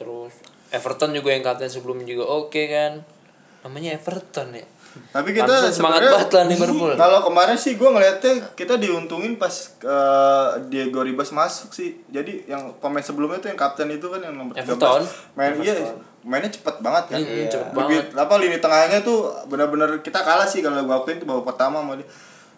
Terus 0.00 0.32
Everton 0.72 1.12
juga 1.12 1.30
yang 1.30 1.44
kapten 1.44 1.68
sebelum 1.68 2.00
juga 2.02 2.24
oke 2.24 2.62
kan. 2.66 3.04
Namanya 3.60 3.92
Everton 3.92 4.56
ya. 4.56 4.64
Tapi 5.12 5.30
kita 5.30 5.46
Pantesan 5.46 5.70
semangat 5.70 6.02
banget 6.02 6.30
lah 6.32 6.44
Liverpool. 6.48 6.92
Kalau 7.04 7.20
kemarin 7.22 7.54
sih 7.54 7.76
gue 7.76 7.86
ngeliatnya 7.86 8.32
kita 8.56 8.74
diuntungin 8.74 9.36
pas 9.36 9.52
eh, 9.78 10.48
Diego 10.66 11.04
Ribas 11.04 11.30
masuk 11.30 11.70
sih. 11.70 12.00
Jadi 12.08 12.48
yang 12.48 12.74
pemain 12.80 13.04
sebelumnya 13.04 13.38
tuh 13.38 13.52
yang 13.52 13.60
kapten 13.60 13.86
itu 13.86 14.08
kan 14.08 14.18
yang 14.18 14.34
nomor 14.34 14.56
13 14.56 14.64
Everton. 14.64 15.02
main 15.36 15.52
iya 15.60 15.74
mainnya 16.20 16.50
cepet 16.50 16.76
banget 16.80 17.04
kan. 17.06 17.18
Mm, 17.20 17.46
cepet 17.46 17.70
Lebih- 17.70 18.12
Apa 18.12 18.34
lini 18.36 18.58
tengahnya 18.58 18.98
tuh 19.00 19.30
benar-benar 19.46 20.00
kita 20.00 20.20
kalah 20.20 20.48
sih 20.48 20.58
kalau 20.58 20.80
gue 20.80 20.96
akuin 20.96 21.20
tuh 21.20 21.28
babak 21.28 21.54
pertama 21.54 21.84
sama 21.84 21.94
dia. 21.94 22.08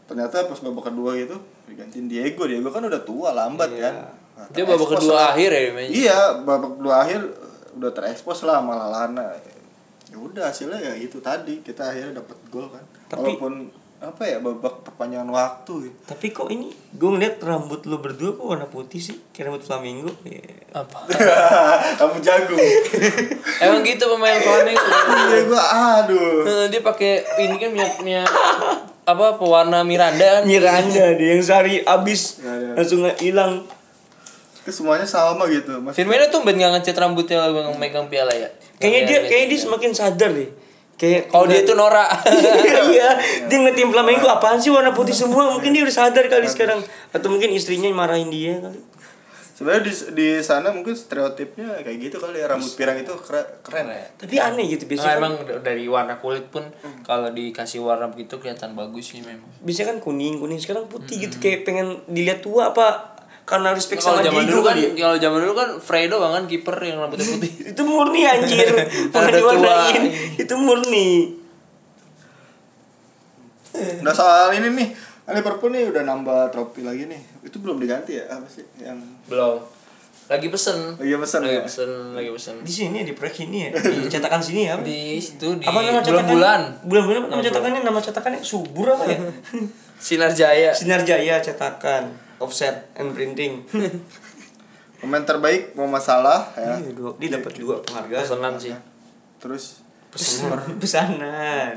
Ternyata 0.07 0.47
pas 0.47 0.59
babak 0.59 0.89
kedua 0.89 1.19
gitu 1.19 1.37
digantiin 1.67 2.07
Diego. 2.07 2.47
Diego 2.47 2.71
kan 2.71 2.87
udah 2.87 3.03
tua 3.03 3.35
lambat 3.35 3.71
kan. 3.75 3.95
Nah, 4.43 4.51
Dia 4.51 4.65
babak 4.65 4.89
kedua 4.91 5.15
lah. 5.15 5.29
akhir 5.31 5.51
ya 5.51 5.63
mainnya. 5.71 5.95
Iya, 5.95 6.19
babak 6.43 6.71
kedua 6.77 6.95
akhir 7.01 7.21
udah 7.73 7.91
terekspos 7.91 8.43
lah 8.43 8.59
sama 8.59 8.75
Lalana. 8.77 9.27
Ya 10.05 10.17
udah 10.17 10.45
hasilnya 10.45 10.77
ya 10.77 10.93
itu 10.95 11.19
tadi 11.19 11.61
kita 11.61 11.87
akhirnya 11.87 12.19
dapat 12.19 12.37
gol 12.49 12.67
kan. 12.67 12.85
Tapi- 13.09 13.33
Walaupun 13.33 13.55
apa 13.99 14.23
ya 14.25 14.37
babak 14.37 14.83
perpanjangan 14.83 15.31
waktu 15.31 15.87
gitu. 15.87 15.95
tapi 16.05 16.27
kok 16.29 16.51
ini 16.51 16.67
gue 16.91 17.07
ngeliat 17.09 17.39
rambut 17.39 17.87
lu 17.87 17.97
berdua 17.97 18.35
kok 18.35 18.43
warna 18.45 18.67
putih 18.67 18.99
sih 18.99 19.15
kayak 19.31 19.47
rambut 19.47 19.63
flamingo 19.63 20.11
Ya. 20.27 20.43
Apa? 20.75 21.07
Kamu 22.03 22.19
jago. 22.19 22.59
Emang 23.63 23.79
gitu 23.81 24.03
pemain 24.09 24.35
Flamengo. 24.37 24.83
Iya 24.83 25.39
gua 25.47 25.63
aduh. 25.95 26.67
Dia 26.67 26.83
pakai 26.83 27.13
ini 27.39 27.55
kan 27.57 27.71
minyak 27.71 27.95
minyak 28.01 28.27
apa 29.03 29.27
pewarna 29.35 29.83
Miranda 29.83 30.27
kan. 30.35 30.43
Miranda 30.45 31.07
dia 31.15 31.29
yang 31.33 31.41
sehari 31.41 31.79
abis 31.81 32.39
Ya, 32.39 32.51
ya. 32.51 32.75
langsung 32.75 33.07
hilang 33.17 33.63
Itu 34.63 34.71
semuanya 34.71 35.03
sama 35.03 35.45
gitu. 35.51 35.83
Mas. 35.83 35.99
Firmino 35.99 36.23
tuh 36.31 36.47
ben 36.47 36.55
nggak 36.55 36.79
ngecat 36.79 36.97
rambutnya 36.97 37.51
bang 37.51 37.75
megang 37.77 38.07
piala 38.07 38.31
ya. 38.31 38.47
kayaknya 38.79 39.01
dia 39.07 39.19
kayaknya 39.27 39.49
dia 39.55 39.61
semakin 39.63 39.91
sadar 39.95 40.31
deh 40.31 40.51
kayak 40.99 41.35
Kalau 41.35 41.47
dia 41.51 41.67
tuh 41.67 41.75
Nora. 41.75 42.07
iya 42.95 43.19
dia 43.47 43.57
ngeliat 43.59 43.75
tim 43.75 43.91
Flamengo 43.91 44.31
apaan 44.31 44.63
sih 44.63 44.71
warna 44.71 44.95
putih 44.95 45.11
semua 45.11 45.51
mungkin 45.51 45.75
dia 45.75 45.83
udah 45.83 45.95
sadar 45.95 46.31
kali 46.31 46.47
sekarang 46.47 46.79
atau 47.11 47.27
mungkin 47.27 47.51
istrinya 47.51 47.91
marahin 47.91 48.31
dia 48.31 48.63
kali 48.63 48.79
Sebenarnya 49.53 49.85
di 49.85 49.95
di 50.17 50.29
sana 50.43 50.73
mungkin 50.75 50.97
stereotipnya 50.97 51.85
kayak 51.85 51.99
gitu 52.01 52.17
kali 52.19 52.41
ya 52.41 52.51
rambut 52.51 52.73
pirang 52.75 52.99
itu 52.99 53.13
keren. 53.21 53.47
keren. 53.63 53.87
tapi 54.17 54.41
aneh 54.41 54.65
gitu 54.67 54.89
Nah, 54.89 54.91
biasanya 54.91 55.13
kan, 55.13 55.23
emang 55.23 55.35
dari 55.63 55.85
warna 55.87 56.15
kulit 56.19 56.49
pun 56.51 56.65
kalau 57.05 57.31
dikasih 57.31 57.79
warna 57.79 58.11
begitu 58.11 58.41
kelihatan 58.43 58.75
bagus 58.75 59.13
sih 59.15 59.21
memang. 59.23 59.47
biasanya 59.63 59.95
kan 59.95 59.99
kuning 60.03 60.41
kuning 60.41 60.59
sekarang 60.59 60.89
putih 60.89 61.29
gitu 61.29 61.39
kayak 61.39 61.63
pengen 61.63 62.01
dilihat 62.11 62.43
tua 62.43 62.73
apa 62.75 63.12
karena 63.43 63.71
respect 63.71 63.99
sama 63.99 64.21
zaman 64.21 64.43
Diego 64.43 64.55
dulu 64.55 64.63
kan, 64.63 64.73
kali 64.73 64.83
ya? 64.85 64.91
kalau 65.03 65.17
zaman 65.19 65.39
dulu 65.43 65.55
kan 65.55 65.69
Fredo 65.77 66.17
banget 66.17 66.43
kiper 66.49 66.77
yang 66.79 66.97
rambutnya 66.99 67.27
putih. 67.35 67.53
itu 67.69 67.83
murni 67.83 68.21
anjir 68.23 68.69
bukan 69.11 69.19
Ada 69.21 69.31
diwarnain 69.35 70.03
itu 70.37 70.55
murni 70.57 71.09
Nah 73.73 74.13
soal 74.13 74.53
ini 74.53 74.69
nih, 74.69 74.89
Liverpool 75.33 75.73
nih 75.73 75.89
udah 75.89 76.05
nambah 76.05 76.53
trofi 76.53 76.85
lagi 76.85 77.09
nih. 77.09 77.17
Itu 77.41 77.57
belum 77.57 77.81
diganti 77.81 78.21
ya 78.21 78.29
apa 78.29 78.45
sih 78.45 78.61
yang 78.77 79.01
Belum. 79.25 79.65
Lagi 80.29 80.49
pesen. 80.49 80.97
lagi 80.97 81.13
pesan 81.17 81.41
Lagi 81.41 81.57
ya? 81.57 81.63
pesen, 81.65 81.91
lagi 82.13 82.31
pesen. 82.31 82.55
di 82.61 82.69
sini 82.69 83.01
ya 83.01 83.05
di 83.05 83.13
proyek 83.13 83.49
ini 83.49 83.59
ya 83.65 83.69
di 83.75 84.07
cetakan 84.07 84.39
sini 84.39 84.61
ya? 84.65 84.77
Di 84.77 85.17
situ 85.19 85.57
di 85.57 85.65
apa 85.65 85.79
nama 85.79 85.99
cetakan 85.99 86.05
bulan-bulan. 86.05 86.61
bulan-bulan 86.85 87.19
apa 87.19 87.29
nama 87.31 87.43
cetakannya 87.43 87.81
nama 87.83 87.99
cetakannya 87.99 88.41
subur 88.41 88.87
apa 88.89 89.05
ya 89.09 89.19
Sinar 90.05 90.33
Jaya. 90.33 90.71
sinar 90.73 91.01
jaya 91.01 91.37
cetakan 91.39 92.13
offset 92.43 92.91
and 92.95 93.11
printing 93.13 93.63
Pemain 94.99 95.23
terbaik 95.23 95.75
mau 95.75 95.83
masalah 95.85 96.47
ya. 96.55 96.79
Iya, 96.79 96.95
dua, 96.95 97.11
dia 97.17 97.35
dapat 97.35 97.53
dua 97.57 97.83
penghargaan 97.83 98.23
Pesanan 98.23 98.55
sih. 98.55 98.71
Terus 99.37 99.83
pesanan 100.09 100.63
pesanan 100.83 101.75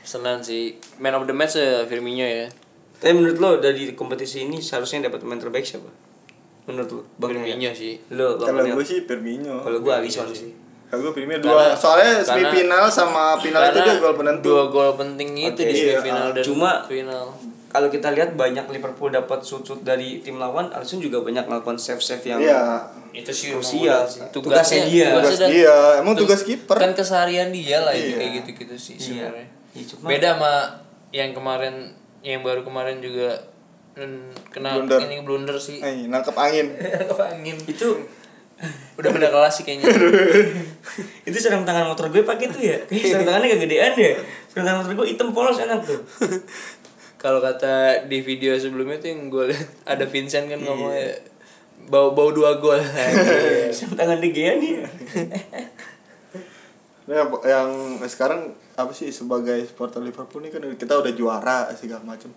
Pesanan 0.00 0.38
sih. 0.40 0.76
Man 0.96 1.14
of 1.14 1.24
the 1.24 1.32
match 1.32 1.54
ya 1.54 1.84
Firmino 1.84 2.20
ya. 2.20 2.48
tapi 2.94 3.16
menurut 3.16 3.36
lo 3.36 3.50
dari 3.56 3.88
kompetisi 3.90 4.44
ini 4.44 4.60
seharusnya 4.60 5.08
dapat 5.08 5.24
pemain 5.24 5.36
terbaik 5.36 5.64
siapa 5.64 5.88
menurut 6.66 6.88
lo 6.90 7.00
Bang 7.16 7.32
Firmino 7.32 7.72
sih. 7.72 7.96
lo 8.12 8.36
kalau 8.36 8.60
gue 8.62 8.84
sih 8.84 8.98
Firmino. 9.02 9.64
kalau 9.64 9.80
gue 9.80 9.92
Alisson 9.94 10.28
sih 10.28 10.52
Kalau 10.84 11.08
gue 11.08 11.12
Firmino 11.14 11.40
Karena- 11.40 11.72
dua. 11.72 11.80
Soalnya 11.80 12.20
semifinal 12.20 12.84
sama 12.86 13.40
final 13.40 13.62
itu 13.64 13.80
dia 13.80 13.96
gol 13.96 14.12
penentu. 14.12 14.44
Dua 14.44 14.64
gol 14.68 14.90
penting 14.94 15.32
itu 15.38 15.54
Oke, 15.54 15.64
di 15.64 15.72
iya, 15.72 15.96
semifinal 15.96 16.26
ah. 16.26 16.34
dan 16.34 16.44
Cuma- 16.44 16.82
final. 16.84 17.24
Kalau 17.70 17.86
kita 17.86 18.10
lihat 18.10 18.34
banyak 18.34 18.66
Liverpool 18.66 19.08
dapat 19.08 19.40
shoot-shoot 19.40 19.80
dari 19.80 20.18
tim 20.18 20.36
lawan 20.36 20.68
Alisson 20.68 20.98
juga 20.98 21.22
banyak 21.22 21.46
melakukan 21.46 21.78
save-save 21.78 22.24
yang 22.26 22.40
Iya. 22.40 22.60
Itu 23.12 23.30
sih 23.30 23.50
Krusial 23.50 24.02
udah 24.02 24.26
Tugasnya 24.28 24.84
dia. 24.84 25.06
Tugas 25.12 25.38
dan- 25.38 25.50
dia. 25.50 25.76
Emang 25.96 26.12
tu- 26.12 26.22
tugas 26.24 26.42
kiper. 26.42 26.74
Kan 26.74 26.92
keseharian 26.92 27.48
dia 27.48 27.78
lah 27.80 27.90
itu 27.90 28.10
Iya. 28.10 28.16
kayak 28.16 28.32
gitu-gitu 28.42 28.74
sih 28.76 28.94
Iya. 28.94 29.30
sebenarnya. 29.30 29.46
Iya, 29.72 29.84
cuma- 29.86 30.08
Beda 30.08 30.28
sama 30.32 30.52
yang 31.10 31.30
kemarin 31.30 31.74
yang 32.20 32.42
baru 32.42 32.60
kemarin 32.60 32.98
juga 32.98 33.38
kena 34.48 34.74
Blunder. 34.76 35.00
ini 35.02 35.16
blunder 35.20 35.56
sih. 35.56 35.78
Eh, 35.78 36.06
nangkep 36.06 36.34
angin. 36.34 36.74
Apa 37.12 37.34
angin? 37.34 37.54
itu 37.60 37.88
Udah 38.98 39.08
beda 39.08 39.28
kelas 39.28 39.52
sih 39.52 39.64
kayaknya. 39.64 39.88
itu 41.26 41.36
sarung 41.36 41.64
tangan 41.64 41.86
motor 41.86 42.08
gue 42.08 42.20
pakai 42.20 42.46
tuh 42.46 42.60
ya 42.60 42.76
kayak 42.84 43.04
sarung 43.06 43.24
tangannya 43.24 43.56
kegedean 43.56 43.92
ya 43.94 44.12
sarung 44.46 44.66
tangan 44.66 44.78
motor 44.78 44.92
gue 44.94 45.06
hitam 45.08 45.28
polos 45.30 45.56
enak 45.58 45.80
tuh 45.80 45.96
Kalau 47.20 47.44
kata 47.44 48.08
di 48.08 48.24
video 48.24 48.56
sebelumnya 48.56 48.96
tuh 48.96 49.12
yang 49.12 49.28
gue 49.28 49.52
lihat 49.52 49.68
ada 49.92 50.04
Vincent 50.08 50.48
Iya. 50.48 50.56
kan 50.56 50.60
ngomongnya 50.64 51.08
bau 51.92 52.16
bau 52.16 52.32
dua 52.32 52.56
gol. 52.56 52.80
sarung 53.76 53.96
tangan 53.96 54.20
degean 54.20 54.60
ya 54.60 54.84
yang, 57.10 57.26
yang 57.42 57.68
sekarang 58.06 58.54
apa 58.78 58.94
sih 58.94 59.10
sebagai 59.10 59.58
supporter 59.66 59.98
Liverpool 59.98 60.46
ini 60.46 60.54
kan 60.54 60.62
kita 60.78 60.94
udah 60.94 61.12
juara 61.12 61.66
segala 61.74 62.06
macam 62.06 62.30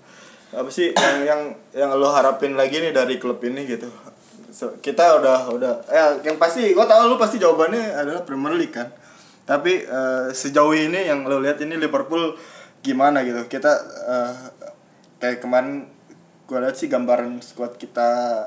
apa 0.53 0.69
sih 0.73 0.89
yang 1.05 1.17
yang 1.25 1.41
yang 1.73 1.89
lo 1.93 2.09
harapin 2.09 2.57
lagi 2.57 2.81
nih 2.81 2.89
dari 2.89 3.21
klub 3.21 3.41
ini 3.45 3.69
gitu? 3.69 3.89
So, 4.53 4.77
kita 4.81 5.17
udah 5.17 5.49
udah 5.49 5.73
ya 5.89 6.05
yang 6.21 6.37
pasti 6.37 6.73
gua 6.77 6.85
tahu 6.85 7.09
lu 7.09 7.17
pasti 7.17 7.41
jawabannya 7.41 7.97
adalah 7.97 8.21
Premier 8.21 8.53
League 8.53 8.73
kan. 8.73 8.89
Tapi 9.43 9.81
eh, 9.81 10.25
sejauh 10.29 10.77
ini 10.77 11.09
yang 11.09 11.25
lo 11.25 11.41
lihat 11.41 11.57
ini 11.61 11.73
Liverpool 11.77 12.37
gimana 12.85 13.25
gitu? 13.25 13.41
Kita 13.49 13.73
eh, 14.05 14.33
kayak 15.23 15.39
kemarin 15.39 15.87
gua 16.43 16.67
lihat 16.67 16.75
sih 16.75 16.91
gambaran 16.91 17.39
squad 17.39 17.79
kita 17.79 18.43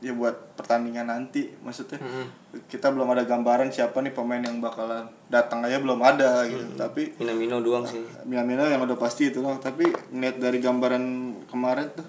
ya 0.00 0.14
buat 0.16 0.56
pertandingan 0.56 1.12
nanti 1.12 1.52
maksudnya. 1.60 2.00
Kita 2.48 2.88
belum 2.88 3.12
ada 3.12 3.28
gambaran 3.28 3.68
siapa 3.68 4.00
nih 4.00 4.16
pemain 4.16 4.40
yang 4.40 4.62
bakalan 4.62 5.04
datang 5.28 5.60
aja 5.60 5.76
belum 5.76 6.00
ada 6.00 6.48
gitu. 6.48 6.64
Tapi 6.80 7.20
Minamino 7.20 7.60
doang 7.60 7.84
sih. 7.84 8.00
Minamino 8.24 8.64
yang 8.64 8.80
udah 8.80 8.96
pasti 8.96 9.28
itu 9.28 9.44
loh 9.44 9.60
tapi 9.60 9.84
ngeliat 10.14 10.40
dari 10.40 10.58
gambaran 10.64 11.04
kemarin 11.50 11.92
tuh 11.92 12.08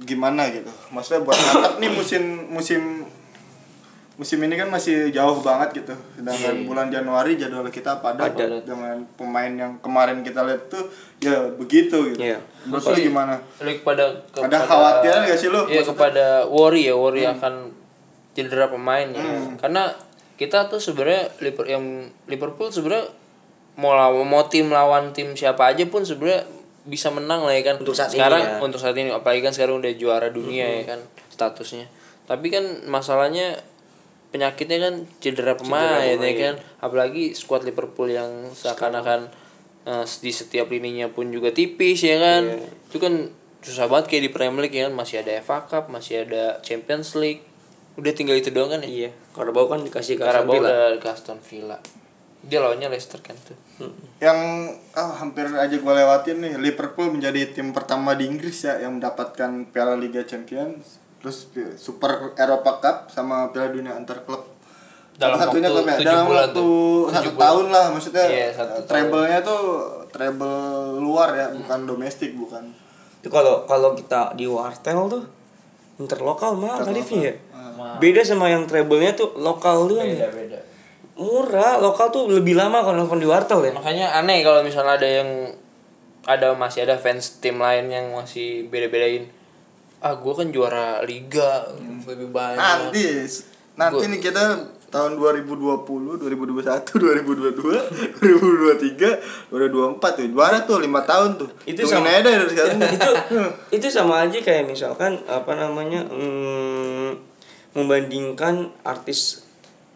gimana 0.00 0.48
gitu? 0.48 0.72
Maksudnya 0.94 1.20
buat 1.26 1.36
ngangkat 1.36 1.74
nih 1.84 1.90
musim 1.92 2.22
musim 2.48 2.82
musim 4.16 4.40
ini 4.40 4.56
kan 4.56 4.66
masih 4.66 5.12
jauh 5.12 5.36
banget 5.38 5.84
gitu 5.84 5.92
sedangkan 6.16 6.64
bulan 6.64 6.88
Januari 6.88 7.36
jadwal 7.36 7.68
kita 7.68 8.00
padat 8.00 8.32
Padat. 8.32 8.64
dengan 8.64 8.96
pemain 9.12 9.52
yang 9.52 9.76
kemarin 9.78 10.24
kita 10.24 10.40
lihat 10.40 10.72
tuh 10.72 10.88
ya 11.20 11.36
begitu 11.52 12.12
gitu 12.12 12.24
Iya. 12.24 12.40
menurut 12.64 12.80
lu 12.82 13.12
gimana 13.12 13.36
Lu 13.60 13.68
kepada 13.76 14.08
ada 14.40 14.58
khawatiran 14.58 15.20
gak 15.22 15.36
sih 15.36 15.52
lu 15.52 15.60
Iya 15.64 15.84
Maksudnya- 15.84 15.88
kepada 15.92 16.26
worry 16.48 16.88
ya 16.88 16.96
worry 16.96 17.28
akan 17.28 17.76
cedera 18.32 18.68
pemain 18.68 19.08
ya. 19.08 19.24
Karena 19.56 19.88
kita 20.36 20.68
tuh 20.68 20.76
sebenarnya 20.76 21.24
Liver- 21.40 21.64
yang 21.66 21.84
Liverpool 22.28 22.68
sebenarnya 22.68 23.08
mau 23.76 23.92
lawan 23.92 24.24
mau 24.24 24.44
tim 24.44 24.68
lawan 24.68 25.12
tim 25.12 25.32
siapa 25.32 25.72
aja 25.72 25.84
pun 25.88 26.04
sebenarnya 26.04 26.44
bisa 26.84 27.08
menang 27.08 27.48
lah 27.48 27.52
ya 27.52 27.64
kan. 27.64 27.80
Untuk 27.80 27.96
saat 27.96 28.12
ini 28.12 28.20
sekarang 28.20 28.42
ya. 28.44 28.52
untuk 28.60 28.76
saat 28.76 28.92
ini 28.92 29.08
apalagi 29.08 29.40
kan 29.40 29.52
sekarang 29.52 29.80
udah 29.80 29.92
juara 29.92 30.28
dunia 30.28 30.68
ya 30.68 30.84
kan 30.86 31.00
statusnya. 31.28 31.88
Tapi 32.24 32.48
kan 32.48 32.64
masalahnya 32.84 33.56
penyakitnya 34.30 34.78
kan 34.78 34.94
cedera 35.22 35.54
pemain, 35.54 36.18
ya 36.18 36.34
kan. 36.34 36.54
Apalagi 36.82 37.32
squad 37.32 37.62
Liverpool 37.64 38.10
yang 38.10 38.50
seakan-akan 38.52 39.30
eh, 39.86 40.04
di 40.04 40.32
setiap 40.32 40.70
lininya 40.70 41.08
pun 41.10 41.30
juga 41.30 41.50
tipis 41.54 42.02
ya 42.02 42.18
kan. 42.18 42.42
Itu 42.90 42.98
kan 42.98 43.30
susah 43.66 43.90
banget 43.90 44.06
kayak 44.14 44.22
di 44.28 44.30
Premier 44.30 44.62
League 44.66 44.76
ya 44.76 44.86
kan 44.86 44.94
masih 44.94 45.26
ada 45.26 45.32
FA 45.42 45.66
Cup, 45.66 45.90
masih 45.90 46.26
ada 46.26 46.62
Champions 46.62 47.18
League. 47.18 47.42
Udah 47.96 48.12
tinggal 48.12 48.36
itu 48.36 48.52
doang 48.52 48.76
kan 48.76 48.84
ya. 48.84 49.08
iya 49.08 49.10
Carabao 49.32 49.66
kan 49.72 49.80
dikasih 49.80 50.20
ke 50.20 50.22
Aston 50.22 50.44
Carabao 50.44 50.54
Villa. 50.60 51.00
ke 51.00 51.08
Aston 51.08 51.40
Villa. 51.40 51.78
Dia 52.46 52.62
lawannya 52.62 52.86
Leicester 52.92 53.18
kan 53.18 53.34
tuh. 53.42 53.58
yang 54.22 54.70
ah, 54.94 55.12
hampir 55.18 55.50
aja 55.50 55.76
gue 55.76 55.92
lewatin 55.92 56.40
nih 56.40 56.54
Liverpool 56.56 57.10
menjadi 57.10 57.52
tim 57.52 57.74
pertama 57.74 58.14
di 58.16 58.24
Inggris 58.30 58.64
ya 58.64 58.80
yang 58.80 58.96
mendapatkan 58.96 59.68
Piala 59.68 59.98
Liga 59.98 60.24
Champions 60.24 61.05
terus 61.26 61.50
Super 61.74 62.30
Eropa 62.32 62.78
Cup 62.78 63.10
sama 63.10 63.50
Piala 63.50 63.68
Dunia 63.68 63.90
antar 63.92 64.22
klub 64.22 64.46
Dalam 65.12 65.34
satunya 65.34 65.66
waktu 65.66 65.74
klub 65.74 65.86
ya, 65.90 65.96
dalam 66.06 66.24
bulan 66.24 66.46
waktu 66.46 66.54
tuh. 66.54 67.10
satu 67.10 67.30
tahun 67.34 67.66
lah 67.68 67.84
maksudnya 67.90 68.24
Iya, 68.24 68.48
satu 68.52 68.70
tahun. 68.70 68.86
treble-nya 68.86 69.38
tuh 69.42 69.62
treble 70.06 70.56
luar 70.96 71.28
ya 71.32 71.46
bukan 71.50 71.78
domestik 71.84 72.30
bukan 72.32 72.62
itu 73.18 73.26
kalau 73.26 73.66
kalau 73.66 73.90
kita 73.92 74.30
di 74.32 74.46
wartel 74.46 75.10
tuh 75.10 75.24
interlokal 75.96 76.54
mahal 76.54 76.78
tarifnya 76.80 77.20
ya 77.26 77.34
Mahal. 77.74 77.98
beda 77.98 78.22
sama 78.22 78.46
yang 78.46 78.62
treble-nya 78.62 79.12
tuh 79.12 79.34
lokal 79.34 79.90
tuh 79.90 79.98
kan 79.98 80.06
Beda-beda. 80.06 80.62
murah 81.12 81.74
lokal 81.76 82.06
tuh 82.08 82.30
lebih 82.30 82.54
lama 82.54 82.78
kalau 82.78 82.96
nelfon 82.96 83.18
di 83.18 83.26
wartel 83.26 83.60
ya 83.62 83.74
Makanya 83.74 84.14
aneh 84.14 84.40
kalau 84.40 84.62
misalnya 84.62 84.94
ada 84.94 85.08
yang 85.10 85.28
ada 86.22 86.54
masih 86.54 86.82
ada 86.82 86.94
fans 86.94 87.38
tim 87.38 87.56
lain 87.56 87.86
yang 87.86 88.10
masih 88.10 88.66
beda-bedain. 88.66 89.26
Ah, 90.06 90.14
gua 90.14 90.38
kan 90.38 90.54
juara 90.54 91.02
liga 91.02 91.66
lebih 92.06 92.30
banyak. 92.30 92.62
nanti 92.62 93.26
nanti 93.74 94.06
nih 94.06 94.22
kita 94.22 94.44
tahun 94.86 95.18
2020 95.18 95.82
2021 96.22 96.22
2022 96.86 98.22
2023 98.22 99.50
2024 99.50 99.98
tuh 99.98 100.24
juara 100.30 100.62
tuh 100.62 100.78
lima 100.78 101.02
tahun 101.02 101.34
tuh 101.36 101.50
Itu 101.66 101.82
Hitungin 101.82 102.06
sama- 102.06 102.14
aja 102.14 102.22
dari 102.22 102.46
sekarang 102.46 102.78
itu 102.96 103.12
itu 103.76 103.86
sama 103.90 104.14
aja 104.22 104.38
kayak 104.38 104.64
misalkan 104.64 105.18
apa 105.26 105.52
namanya 105.52 106.06
hmm, 106.06 107.18
membandingkan 107.74 108.70
artis 108.80 109.42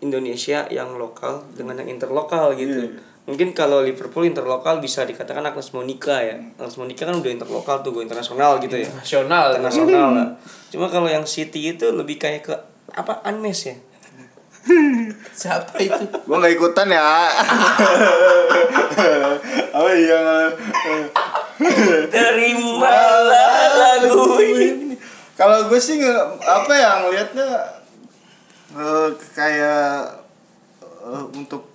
Indonesia 0.01 0.66
yang 0.68 0.96
lokal 0.96 1.44
dengan 1.53 1.77
yang 1.79 1.94
interlokal 1.94 2.57
gitu. 2.57 2.96
Mungkin 3.31 3.55
kalau 3.55 3.79
Liverpool 3.79 4.27
interlokal 4.27 4.79
bisa 4.79 5.07
dikatakan 5.07 5.40
Agnes 5.40 5.71
Monica 5.71 6.19
ya. 6.19 6.35
Agnes 6.59 6.75
Monica 6.75 7.07
kan 7.07 7.14
udah 7.14 7.31
interlokal 7.31 7.79
tuh, 7.81 7.95
gue 7.95 8.03
internasional 8.03 8.59
gitu 8.59 8.75
ya. 8.75 8.90
Nasional. 8.90 9.55
Internasional 9.55 10.09
lah. 10.11 10.29
Cuma 10.66 10.87
kalau 10.87 11.07
yang 11.07 11.23
City 11.23 11.71
itu 11.71 11.87
lebih 11.88 12.19
kayak 12.19 12.43
ke 12.43 12.55
apa 12.90 13.23
Anmes 13.23 13.62
ya? 13.64 13.79
Siapa 15.33 15.73
itu? 15.79 16.05
gua 16.29 16.37
nggak 16.37 16.53
ikutan 16.53 16.85
ya 16.87 17.01
oh 19.73 19.88
iya 19.88 20.53
Terimalah 22.11 23.64
lagu 23.73 24.37
ini. 24.37 24.97
kalau 25.33 25.64
gue 25.64 25.81
sih 25.81 25.97
nge- 25.97 26.29
apa 26.40 26.73
ya 26.73 26.90
ngelihatnya 27.01 27.49
eh, 28.77 29.09
kayak 29.33 30.21
eh, 30.83 31.25
untuk 31.33 31.69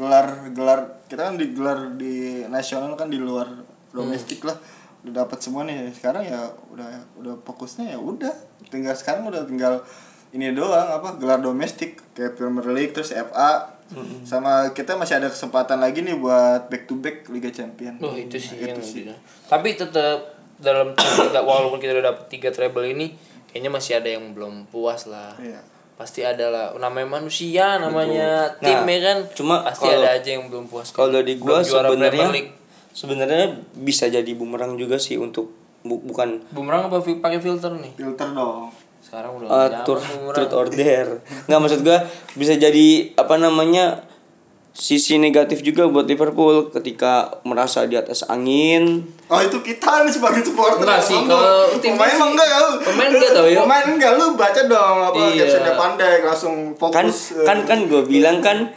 gelar 0.00 0.48
gelar 0.56 0.80
kita 1.04 1.28
kan 1.28 1.36
digelar 1.36 1.92
di 2.00 2.48
nasional 2.48 2.96
kan 2.96 3.12
di 3.12 3.20
luar 3.20 3.52
domestik 3.92 4.40
lah 4.48 4.56
udah 5.04 5.24
dapat 5.24 5.38
semua 5.40 5.68
nih 5.68 5.92
sekarang 5.92 6.24
ya 6.24 6.40
udah 6.72 6.88
udah 7.20 7.34
fokusnya 7.44 7.92
ya 7.92 7.98
udah 8.00 8.32
tinggal 8.72 8.96
sekarang 8.96 9.28
udah 9.28 9.44
tinggal 9.44 9.84
ini 10.32 10.56
doang 10.56 10.88
apa 10.88 11.20
gelar 11.20 11.42
domestik 11.42 12.00
kayak 12.16 12.40
Premier 12.40 12.64
League 12.72 12.96
terus 12.96 13.12
FA 13.12 13.76
sama 14.22 14.70
kita 14.70 14.94
masih 14.94 15.18
ada 15.18 15.26
kesempatan 15.26 15.82
lagi 15.82 16.00
nih 16.06 16.14
buat 16.14 16.70
back 16.70 16.86
to 16.86 16.94
back 16.96 17.26
Liga 17.26 17.50
Champion 17.50 17.98
Oh, 17.98 18.14
itu 18.14 18.38
sih 18.38 18.54
yang 18.62 18.78
sih. 18.78 19.02
gitu. 19.02 19.10
Tapi 19.50 19.74
tetap 19.74 20.38
dalam 20.62 20.94
tidak 20.94 21.42
walaupun 21.48 21.82
kita 21.82 21.98
udah 21.98 22.14
dapet 22.14 22.24
tiga 22.30 22.54
treble 22.54 22.86
ini 22.86 23.18
kayaknya 23.50 23.70
masih 23.74 23.98
ada 23.98 24.06
yang 24.06 24.30
belum 24.30 24.70
puas 24.70 25.10
lah. 25.10 25.34
Iya. 25.42 25.58
Pasti 26.00 26.24
ada 26.24 26.48
lah. 26.48 26.66
Namanya 26.74 27.20
manusia 27.20 27.76
namanya 27.76 28.48
tim 28.56 28.72
Nah, 28.74 28.88
ya 28.88 29.00
kan? 29.04 29.18
cuma 29.30 29.60
pasti 29.60 29.84
kalau- 29.84 30.00
ada 30.00 30.16
aja 30.16 30.30
yang 30.32 30.48
belum 30.48 30.64
puas 30.64 30.88
Kalau 30.90 31.12
dari 31.12 31.36
gua 31.36 31.60
sebenarnya 31.60 32.28
sebenarnya 32.90 33.44
bisa 33.76 34.08
jadi 34.08 34.32
bumerang 34.32 34.74
juga 34.74 34.96
sih 34.96 35.14
untuk 35.14 35.52
bu- 35.80 36.00
bukan 36.02 36.40
bumerang 36.50 36.88
apa 36.88 36.98
pakai 36.98 37.36
filter 37.38 37.70
nih? 37.74 37.92
Filter 37.94 38.32
dong. 38.32 38.72
Sekarang 39.00 39.36
udah 39.36 39.48
uh, 39.48 39.68
tur 39.82 40.00
bumerang. 40.00 40.36
truth 40.36 40.54
or 40.54 40.66
dare. 40.66 41.20
Nggak 41.44 41.60
maksud 41.60 41.80
gua 41.82 41.98
bisa 42.32 42.56
jadi 42.56 42.86
apa 43.14 43.36
namanya 43.36 44.00
sisi 44.80 45.14
negatif 45.14 45.60
juga 45.60 45.84
buat 45.84 46.02
Liverpool 46.02 46.72
ketika 46.72 47.12
merasa 47.42 47.84
di 47.84 47.92
atas 47.92 48.24
angin 48.24 49.04
Oh 49.28 49.36
itu 49.38 49.60
kita 49.60 50.02
nih 50.02 50.10
sebagai 50.10 50.40
supporter 50.40 50.80
Enggak 50.80 50.98
yang 50.98 51.06
sih, 51.06 51.20
kalau 51.22 51.52
tim 51.76 51.92
pemain 51.94 52.08
sih- 52.08 52.24
enggak 52.24 52.46
ya 52.48 52.58
lu. 52.58 52.72
pemain 52.82 53.10
enggak 53.10 53.30
tau 53.30 53.46
ya. 53.46 53.58
Pemain 53.60 53.84
enggak 53.86 54.12
lu 54.14 54.26
baca 54.34 54.60
dong 54.64 54.96
apa 55.04 55.16
Iya. 55.20 55.44
captionnya 55.44 55.74
pandai 55.76 56.14
langsung 56.20 56.54
kan 56.72 56.80
fokus. 57.06 57.18
eh. 57.30 57.44
kan 57.44 57.58
kan 57.62 57.78
gue 57.84 58.02
bilang 58.04 58.40
kan 58.40 58.72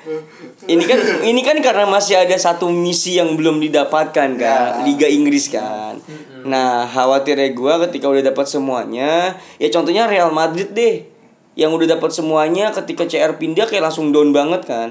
ini 0.66 0.84
kan 0.84 1.00
ini 1.24 1.42
kan 1.42 1.58
karena 1.58 1.88
masih 1.88 2.20
ada 2.20 2.36
satu 2.38 2.68
misi 2.68 3.16
yang 3.16 3.34
belum 3.34 3.58
didapatkan 3.60 4.30
kan 4.36 4.70
Ya. 4.70 4.84
Liga 4.84 5.08
Inggris 5.08 5.48
kan 5.48 6.04
nah 6.44 6.84
khawatirnya 6.86 7.50
gue 7.50 7.74
ketika 7.88 8.06
udah 8.06 8.24
dapat 8.26 8.46
semuanya 8.46 9.12
ya 9.56 9.68
contohnya 9.70 10.04
Real 10.06 10.30
Madrid 10.30 10.70
deh 10.70 11.08
yang 11.56 11.72
udah 11.72 11.88
dapat 11.88 12.12
semuanya 12.12 12.70
ketika 12.74 13.06
CR 13.06 13.34
pindah 13.34 13.64
kayak 13.64 13.84
langsung 13.84 14.10
down 14.10 14.30
banget 14.30 14.62
kan 14.64 14.90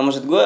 nah 0.00 0.08
maksud 0.08 0.24
gue 0.24 0.44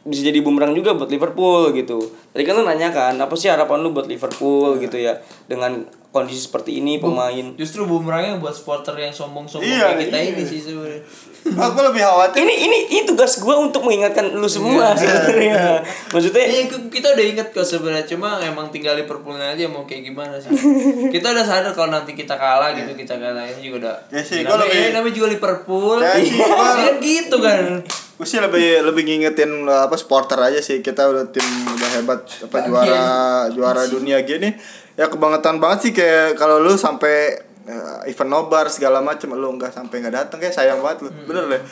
bisa 0.00 0.24
jadi 0.24 0.40
bumerang 0.40 0.72
juga 0.72 0.96
buat 0.96 1.12
Liverpool 1.12 1.76
gitu. 1.76 2.00
Tadi 2.32 2.40
kan 2.40 2.56
lu 2.56 2.64
nanya 2.64 2.88
kan, 2.88 3.12
apa 3.14 3.36
sih 3.36 3.52
harapan 3.52 3.84
lu 3.84 3.92
buat 3.92 4.08
Liverpool 4.08 4.80
gitu 4.80 4.96
ya 4.96 5.12
dengan 5.44 5.76
kondisi 6.10 6.42
seperti 6.42 6.80
ini 6.80 6.98
pemain. 6.98 7.54
justru 7.54 7.84
bumerangnya 7.84 8.40
buat 8.40 8.50
supporter 8.50 8.98
yang 8.98 9.14
sombong-sombong 9.14 9.62
Iya, 9.62 9.94
kayak 9.94 10.00
kita 10.02 10.16
iya. 10.18 10.28
ini 10.32 10.42
sih 10.42 10.58
sebenarnya 10.58 11.00
Aku 11.40 11.78
lebih 11.80 12.02
khawatir. 12.02 12.42
Ini 12.42 12.54
ini 12.58 12.78
ini 12.90 13.00
tugas 13.04 13.38
gue 13.38 13.54
untuk 13.54 13.84
mengingatkan 13.84 14.32
lu 14.32 14.44
semua 14.44 14.90
sebenarnya. 14.92 15.84
Maksudnya 16.10 16.44
Iya, 16.48 16.62
kita 16.88 17.06
udah 17.12 17.24
inget 17.24 17.48
kok 17.52 17.62
sebenarnya 17.62 18.08
cuma 18.08 18.40
emang 18.40 18.72
tinggal 18.72 18.96
Liverpoolnya 18.96 19.52
aja 19.54 19.68
mau 19.68 19.84
kayak 19.84 20.08
gimana 20.08 20.34
sih. 20.34 20.48
kita 21.14 21.30
udah 21.30 21.44
sadar 21.44 21.70
kalau 21.70 21.92
nanti 21.92 22.16
kita 22.16 22.34
kalah 22.34 22.72
gitu 22.72 22.96
kita 22.96 23.14
kalahin 23.14 23.60
juga 23.60 23.76
udah. 23.84 23.96
Ya 24.10 24.20
sih, 24.24 24.42
namanya, 24.42 24.64
lebih- 24.64 24.92
namanya 24.96 25.14
juga 25.14 25.28
Liverpool. 25.28 25.98
Kan 26.80 26.96
gitu 26.98 27.36
kan. 27.38 27.84
Gue 28.20 28.28
sih 28.28 28.36
lebih 28.36 28.84
lebih 28.84 29.08
ngingetin 29.08 29.64
apa 29.64 29.96
supporter 29.96 30.36
aja 30.36 30.60
sih. 30.60 30.84
Kita 30.84 31.08
udah 31.08 31.32
tim 31.32 31.40
udah 31.72 31.88
hebat 31.96 32.20
apa 32.20 32.56
juara 32.68 33.04
juara 33.48 33.82
dunia 33.88 34.20
gini. 34.28 34.52
Ya 34.92 35.08
kebangetan 35.08 35.56
banget 35.56 35.88
sih 35.88 35.92
kayak 35.96 36.36
kalau 36.36 36.60
lu 36.60 36.76
sampai 36.76 37.40
uh, 37.64 38.04
event 38.04 38.28
nobar 38.28 38.68
segala 38.68 39.00
macem 39.00 39.32
lu 39.32 39.56
nggak 39.56 39.72
sampai 39.72 40.04
nggak 40.04 40.12
datang 40.12 40.36
kayak 40.36 40.52
sayang 40.52 40.84
banget 40.84 41.08
lu. 41.08 41.10
Bener 41.24 41.48
deh. 41.48 41.62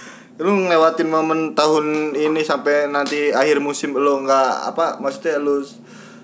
Lu 0.41 0.57
ngelewatin 0.57 1.13
momen 1.13 1.53
tahun 1.53 2.17
ini 2.17 2.41
sampai 2.41 2.89
nanti 2.89 3.29
akhir 3.29 3.61
musim 3.61 3.93
lu 3.93 4.25
nggak 4.25 4.73
apa 4.73 5.05
maksudnya 5.05 5.37
lu 5.37 5.61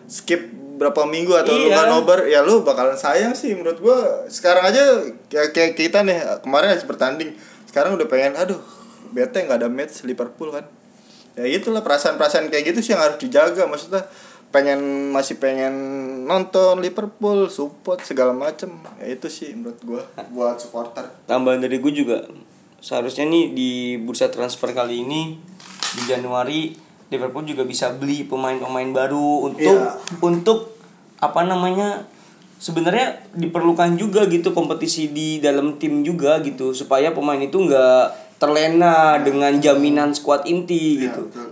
skip 0.08 0.40
berapa 0.80 1.04
minggu 1.04 1.36
atau 1.36 1.52
lu 1.52 1.68
Iya. 1.68 1.76
nggak 1.76 1.88
nobar 1.92 2.18
ya 2.24 2.40
lu 2.40 2.64
bakalan 2.64 2.96
sayang 2.96 3.36
sih 3.36 3.52
menurut 3.52 3.76
gua. 3.76 4.24
Sekarang 4.32 4.64
aja 4.64 5.04
kayak, 5.28 5.52
kayak 5.52 5.72
kita 5.76 6.00
nih 6.00 6.16
kemarin 6.40 6.72
habis 6.72 6.88
bertanding. 6.88 7.36
Sekarang 7.68 7.92
udah 8.00 8.08
pengen 8.08 8.40
aduh 8.40 8.56
bete 9.14 9.46
nggak 9.46 9.62
ada 9.62 9.70
match 9.70 10.02
Liverpool 10.02 10.50
kan. 10.50 10.66
Ya 11.34 11.46
itulah 11.46 11.82
perasaan-perasaan 11.82 12.50
kayak 12.50 12.74
gitu 12.74 12.78
sih 12.82 12.90
yang 12.94 13.02
harus 13.02 13.18
dijaga. 13.18 13.66
Maksudnya 13.66 14.06
pengen 14.50 15.10
masih 15.10 15.38
pengen 15.38 15.74
nonton 16.26 16.78
Liverpool 16.78 17.50
support 17.50 18.02
segala 18.02 18.30
macem. 18.30 18.70
Ya 19.02 19.14
itu 19.14 19.26
sih 19.26 19.50
menurut 19.54 19.78
gua 19.82 20.02
buat 20.30 20.58
supporter. 20.58 21.10
Tambahan 21.26 21.58
dari 21.58 21.82
gue 21.82 21.90
juga 21.90 22.22
seharusnya 22.78 23.26
nih 23.26 23.50
di 23.50 23.70
bursa 23.98 24.30
transfer 24.30 24.70
kali 24.70 25.02
ini 25.02 25.40
di 25.94 26.02
Januari 26.04 26.70
Liverpool 27.10 27.42
juga 27.42 27.64
bisa 27.64 27.90
beli 27.94 28.26
pemain-pemain 28.26 28.90
baru 28.92 29.48
untuk 29.48 29.62
Iya. 29.74 29.98
untuk 30.20 30.76
apa 31.18 31.42
namanya 31.42 32.04
sebenarnya 32.58 33.24
diperlukan 33.34 33.96
juga 33.96 34.28
gitu 34.28 34.52
kompetisi 34.52 35.10
di 35.10 35.40
dalam 35.40 35.76
tim 35.80 36.04
juga 36.04 36.38
gitu 36.40 36.70
supaya 36.72 37.10
pemain 37.10 37.40
itu 37.40 37.56
nggak 37.56 38.23
terlena 38.36 38.94
dengan 39.18 39.56
jaminan 39.56 40.10
skuad 40.10 40.44
inti 40.44 40.98
Iya, 40.98 41.08
gitu 41.08 41.20
betul. 41.26 41.48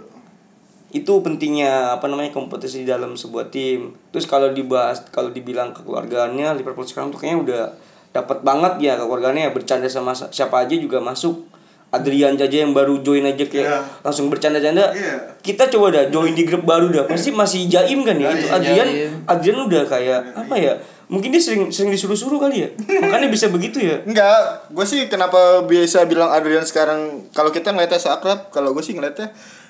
itu 0.93 1.13
pentingnya 1.19 1.73
apa 1.95 2.05
namanya 2.05 2.29
kompetisi 2.31 2.83
di 2.83 2.87
dalam 2.87 3.15
sebuah 3.15 3.49
tim 3.49 3.93
terus 4.09 4.25
kalau 4.25 4.51
dibahas 4.51 5.01
kalau 5.09 5.29
dibilang 5.29 5.73
kekeluargaannya 5.73 6.53
Liverpool 6.55 6.85
sekarang 6.85 7.09
tuh 7.09 7.19
kayaknya 7.19 7.41
udah 7.41 7.63
dapat 8.11 8.39
banget 8.43 8.73
ya 8.83 8.93
kekeluargaannya 8.97 9.43
ya 9.43 9.53
bercanda 9.53 9.87
sama 9.87 10.13
sa- 10.13 10.29
siapa 10.29 10.61
aja 10.61 10.75
juga 10.75 11.01
masuk 11.01 11.49
Adrian 11.89 12.33
Jaja 12.35 12.61
yang 12.63 12.73
baru 12.73 13.01
join 13.01 13.21
aja 13.23 13.41
kayak 13.43 13.65
Iya. 13.65 13.81
langsung 14.03 14.29
bercanda-canda 14.29 14.93
Iya. 14.93 15.17
kita 15.41 15.69
coba 15.69 15.93
dah 15.93 16.05
join 16.09 16.33
di 16.33 16.43
grup 16.43 16.65
baru 16.67 16.89
dah 16.89 17.05
pasti 17.05 17.29
masih 17.31 17.65
jaim 17.67 18.01
kan 18.01 18.17
ya 18.17 18.29
itu 18.31 18.45
Masih 18.45 18.53
Adrian 18.55 18.89
jaim. 18.91 19.11
Adrian 19.25 19.59
udah 19.63 19.83
kayak 19.87 20.21
apa 20.35 20.55
ya 20.55 20.73
mungkin 21.13 21.29
dia 21.29 21.39
sering 21.39 21.69
sering 21.69 21.93
disuruh-suruh 21.93 22.41
kali 22.41 22.65
ya 22.65 22.69
makanya 22.99 23.29
bisa 23.29 23.47
begitu 23.47 23.79
ya 23.79 24.01
Enggak, 24.03 24.65
gue 24.73 24.83
sih 24.83 25.05
kenapa 25.07 25.61
biasa 25.63 26.09
bilang 26.09 26.33
Adrian 26.33 26.65
sekarang 26.65 27.29
kalau 27.31 27.53
kita 27.53 27.69
ngeliatnya 27.71 28.01
seakrab, 28.01 28.49
kalau 28.49 28.73
gue 28.73 28.81
sih 28.81 28.97
ngeliatnya 28.97 29.29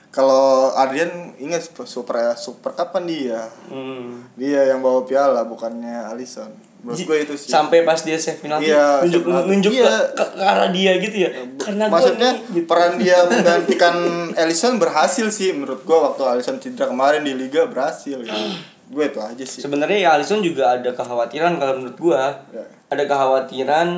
kalau 0.09 0.71
Adrian 0.73 1.35
ingat 1.37 1.67
super 1.83 2.15
super 2.37 2.71
kapan 2.73 3.03
dia? 3.05 3.41
hmm. 3.67 4.37
Dia 4.37 4.71
yang 4.71 4.79
bawa 4.79 5.03
piala 5.03 5.43
bukannya 5.43 6.05
Alisson. 6.07 6.53
Menurut 6.83 6.99
gue 7.01 7.19
itu 7.23 7.35
sih. 7.39 7.49
sampai 7.49 7.81
pas 7.81 7.95
dia 7.97 8.19
save 8.19 8.37
penalti 8.37 8.67
Iya, 8.67 9.07
nunjuk 9.07 9.23
nunjuk 9.25 9.71
Iya. 9.73 9.87
ke, 10.13 10.19
ke, 10.19 10.25
arah 10.37 10.69
dia 10.69 10.99
gitu 10.99 11.17
ya 11.17 11.31
karena 11.57 11.87
gua 11.87 11.95
Maksudnya 11.95 12.31
nih, 12.35 12.43
gitu. 12.53 12.67
peran 12.67 12.93
dia 12.99 13.17
menggantikan 13.25 13.95
Alisson 14.35 14.77
berhasil 14.77 15.27
sih 15.31 15.55
menurut 15.55 15.81
gue 15.81 15.95
waktu 15.95 16.23
Alisson 16.27 16.59
cedera 16.59 16.87
kemarin 16.87 17.23
di 17.23 17.33
liga 17.33 17.67
berhasil. 17.67 18.19
Gitu. 18.19 18.35
gue 18.93 19.05
itu 19.07 19.19
aja 19.19 19.41
sih. 19.43 19.61
sebenarnya 19.61 19.99
ya 19.99 20.11
Alisson 20.13 20.41
juga 20.41 20.77
ada 20.77 20.91
kekhawatiran 20.91 21.57
kalau 21.57 21.75
menurut 21.75 21.97
gua 21.97 22.29
Ya. 22.49 22.61
ada 22.87 23.03
kekhawatiran 23.03 23.89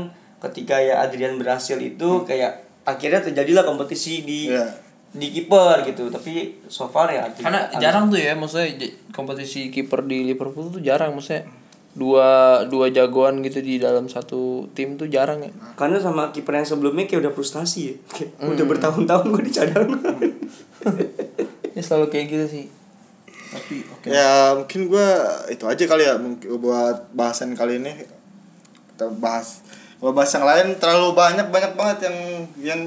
ketika 0.41 0.79
ya 0.79 1.01
Adrian 1.01 1.35
berhasil 1.35 1.75
itu 1.77 2.23
kayak 2.23 2.53
akhirnya 2.85 3.19
terjadilah 3.21 3.63
kompetisi 3.63 4.23
di 4.23 4.49
Ya. 4.49 4.63
di 5.11 5.31
kiper 5.31 5.83
gitu 5.85 6.07
tapi 6.09 6.33
so 6.65 6.87
far 6.87 7.07
ya 7.09 7.23
Adrian- 7.25 7.43
Karena 7.45 7.61
jarang 7.77 8.07
tuh 8.07 8.19
ya 8.19 8.33
maksudnya 8.33 8.71
kompetisi 9.11 9.67
kiper 9.69 10.03
di 10.03 10.23
Liverpool 10.25 10.71
tuh 10.71 10.79
jarang 10.81 11.11
maksudnya 11.13 11.43
dua 11.93 12.27
dua 12.65 12.87
jagoan 12.89 13.39
gitu 13.41 13.59
di 13.61 13.79
dalam 13.79 14.07
satu 14.07 14.67
tim 14.73 14.95
tuh 14.95 15.07
jarang 15.07 15.39
ya. 15.41 15.51
karena 15.75 15.97
sama 15.97 16.29
kiper 16.29 16.55
yang 16.57 16.67
sebelumnya 16.69 17.05
kayak 17.05 17.21
udah 17.21 17.33
frustasi 17.33 17.81
ya 17.85 17.95
Kayak 18.09 18.31
udah 18.45 18.67
bertahun-tahun 18.69 19.25
gua 19.29 19.39
dicadang 19.41 19.87
Ya 21.75 21.83
selalu 21.83 22.07
kayak 22.09 22.27
gitu 22.29 22.47
sih. 22.49 22.65
Tapi 23.55 23.77
Ya 24.05 24.53
mungkin 24.53 24.91
gue 24.91 25.09
itu 25.49 25.65
aja 25.65 25.85
kali 25.87 26.03
ya 26.03 26.15
mungkin 26.19 26.59
buat 26.59 27.15
bahasan 27.15 27.55
kali 27.55 27.79
ini 27.79 27.93
kita 28.95 29.11
bahas. 29.17 29.63
Kalau 29.97 30.13
bahas 30.13 30.31
yang 30.31 30.45
lain 30.45 30.67
terlalu 30.77 31.15
banyak 31.15 31.47
banyak 31.49 31.73
banget 31.75 31.99
yang 32.11 32.17
yang 32.61 32.81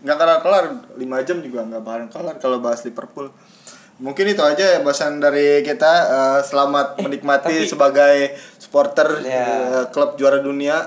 nggak 0.00 0.16
kelar 0.16 0.38
kelar 0.40 0.64
5 0.96 1.26
jam 1.26 1.40
juga 1.40 1.60
nggak 1.64 1.82
bakalan 1.82 2.08
kelar 2.08 2.36
kalau 2.38 2.60
bahas 2.60 2.84
Liverpool. 2.84 3.32
Mungkin 4.00 4.32
itu 4.32 4.40
aja 4.40 4.64
ya 4.76 4.80
bahasan 4.80 5.20
dari 5.20 5.60
kita. 5.60 5.92
Eh, 6.08 6.40
selamat 6.40 6.96
menikmati 7.00 7.52
tapi- 7.52 7.68
sebagai 7.68 8.14
supporter 8.56 9.20
Ya. 9.20 9.44
eh, 9.44 9.84
klub 9.92 10.16
juara 10.16 10.40
dunia. 10.40 10.80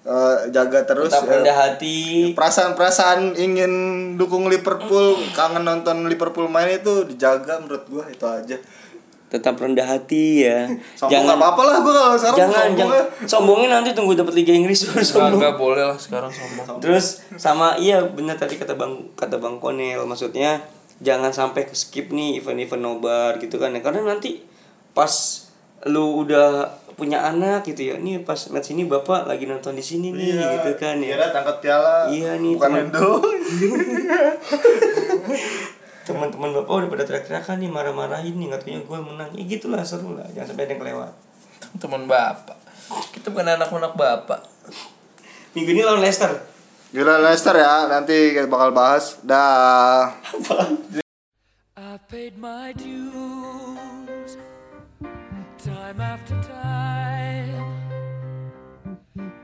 Eh, 0.00 0.36
jaga 0.48 0.80
terus 0.88 1.12
tetap 1.12 1.28
ya. 1.28 1.44
rendah 1.44 1.56
hati 1.60 2.32
perasaan-perasaan 2.32 3.36
ingin 3.36 3.72
dukung 4.16 4.48
Liverpool, 4.48 5.20
kangen 5.36 5.60
nonton 5.60 6.08
Liverpool 6.08 6.48
main 6.48 6.72
itu 6.72 7.04
dijaga 7.04 7.60
menurut 7.60 7.84
gua 7.84 8.04
itu 8.08 8.24
aja. 8.24 8.56
tetap 9.30 9.54
rendah 9.62 9.86
hati 9.86 10.42
ya 10.42 10.66
Sombong 10.98 11.22
nggak 11.22 11.38
apa-apa 11.38 11.62
lah 11.62 11.76
gua 11.86 11.92
kalau 11.94 12.18
sekarang 12.18 12.34
jangan 12.34 12.50
sombong 12.50 12.74
jangan 12.82 12.98
ya. 12.98 13.04
sombongnya 13.30 13.68
nanti 13.78 13.90
tunggu 13.94 14.18
dapat 14.18 14.34
Liga 14.34 14.50
Inggris 14.50 14.90
baru 14.90 15.06
sombong 15.06 15.38
nggak 15.38 15.54
boleh 15.54 15.84
lah 15.86 15.94
sekarang 15.94 16.32
sombong. 16.34 16.82
Terus 16.82 17.22
sama 17.38 17.78
iya 17.78 18.02
benar 18.02 18.34
tadi 18.34 18.58
kata 18.58 18.74
Bang 18.74 19.14
kata 19.14 19.38
Bang 19.38 19.62
Konel 19.62 20.02
maksudnya 20.02 20.58
jangan 20.98 21.30
sampai 21.30 21.62
ke 21.62 21.78
skip 21.78 22.10
nih 22.10 22.42
event-event 22.42 22.82
nobar 22.82 23.38
gitu 23.38 23.62
kan 23.62 23.70
ya 23.70 23.84
karena 23.86 24.02
nanti 24.02 24.42
pas 24.98 25.12
lu 25.86 26.26
udah 26.26 26.66
punya 27.00 27.24
anak 27.24 27.64
gitu 27.64 27.90
ya 27.90 27.96
nih 27.96 28.20
pas 28.20 28.36
match 28.52 28.76
ini 28.76 28.84
bapak 28.84 29.24
lagi 29.24 29.48
nonton 29.48 29.72
di 29.72 29.80
sini 29.80 30.12
nih 30.12 30.36
gitu 30.36 30.76
kan 30.76 31.00
ya 31.00 31.16
Kira 31.16 31.32
tangkap 31.32 31.56
piala. 31.64 32.12
Iya 32.12 32.36
nih, 32.36 32.60
Bukan. 32.60 32.76
Endo. 32.76 33.10
teman-teman 36.00 36.50
bapak 36.60 36.72
udah 36.84 36.88
pada 36.90 37.04
teriak-teriakan 37.06 37.56
nih 37.62 37.70
marah-marahin 37.70 38.34
nih 38.34 38.50
katanya 38.50 38.82
gue 38.82 38.98
menang 38.98 39.30
ya 39.36 39.44
gitulah 39.46 39.78
seru 39.86 40.18
lah 40.18 40.26
jangan 40.34 40.52
sampai 40.52 40.64
ada 40.66 40.72
yang 40.74 40.82
kelewat 40.82 41.12
Teman 41.78 42.10
bapak. 42.10 42.58
Kita 43.14 43.30
bukan 43.30 43.46
anak-anak 43.46 43.94
bapak. 43.94 44.42
minggu 45.54 45.70
ini 45.70 45.86
lawan 45.86 46.02
Leicester 46.02 46.34
Gila 46.90 47.22
Leicester 47.22 47.54
ya, 47.54 47.86
nanti 47.86 48.34
kita 48.34 48.50
bakal 48.50 48.74
bahas. 48.74 49.22
Dah. 49.22 50.10
I've 51.78 52.02
paid 52.10 52.34
my 52.34 52.74
dues 52.74 53.39
time 55.92 56.00
after 56.00 56.34
time. 56.42 57.64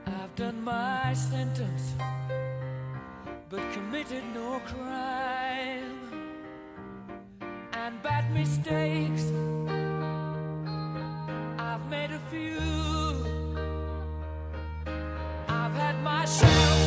I've 0.07 0.35
done 0.37 0.63
my 0.63 1.13
sentence, 1.15 1.95
but 3.49 3.61
committed 3.73 4.23
no 4.33 4.61
crime. 4.61 5.99
And 7.73 8.01
bad 8.03 8.33
mistakes, 8.33 9.25
I've 11.59 11.85
made 11.91 12.13
a 12.13 12.21
few. 12.31 12.61
I've 15.49 15.75
had 15.75 16.01
my 16.03 16.25
shells 16.27 16.86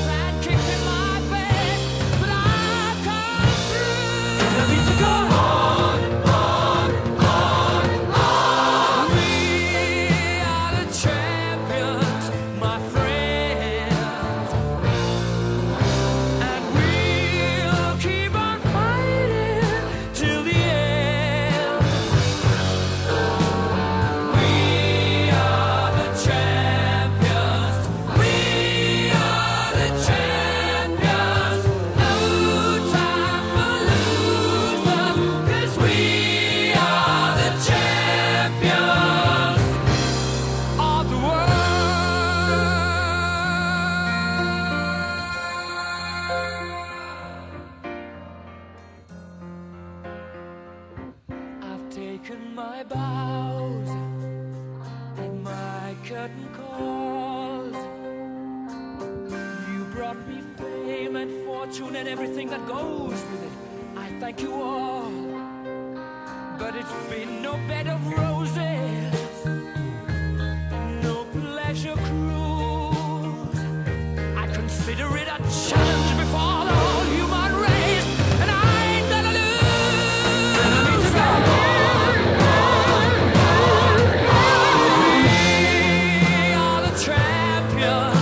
here. 87.80 88.19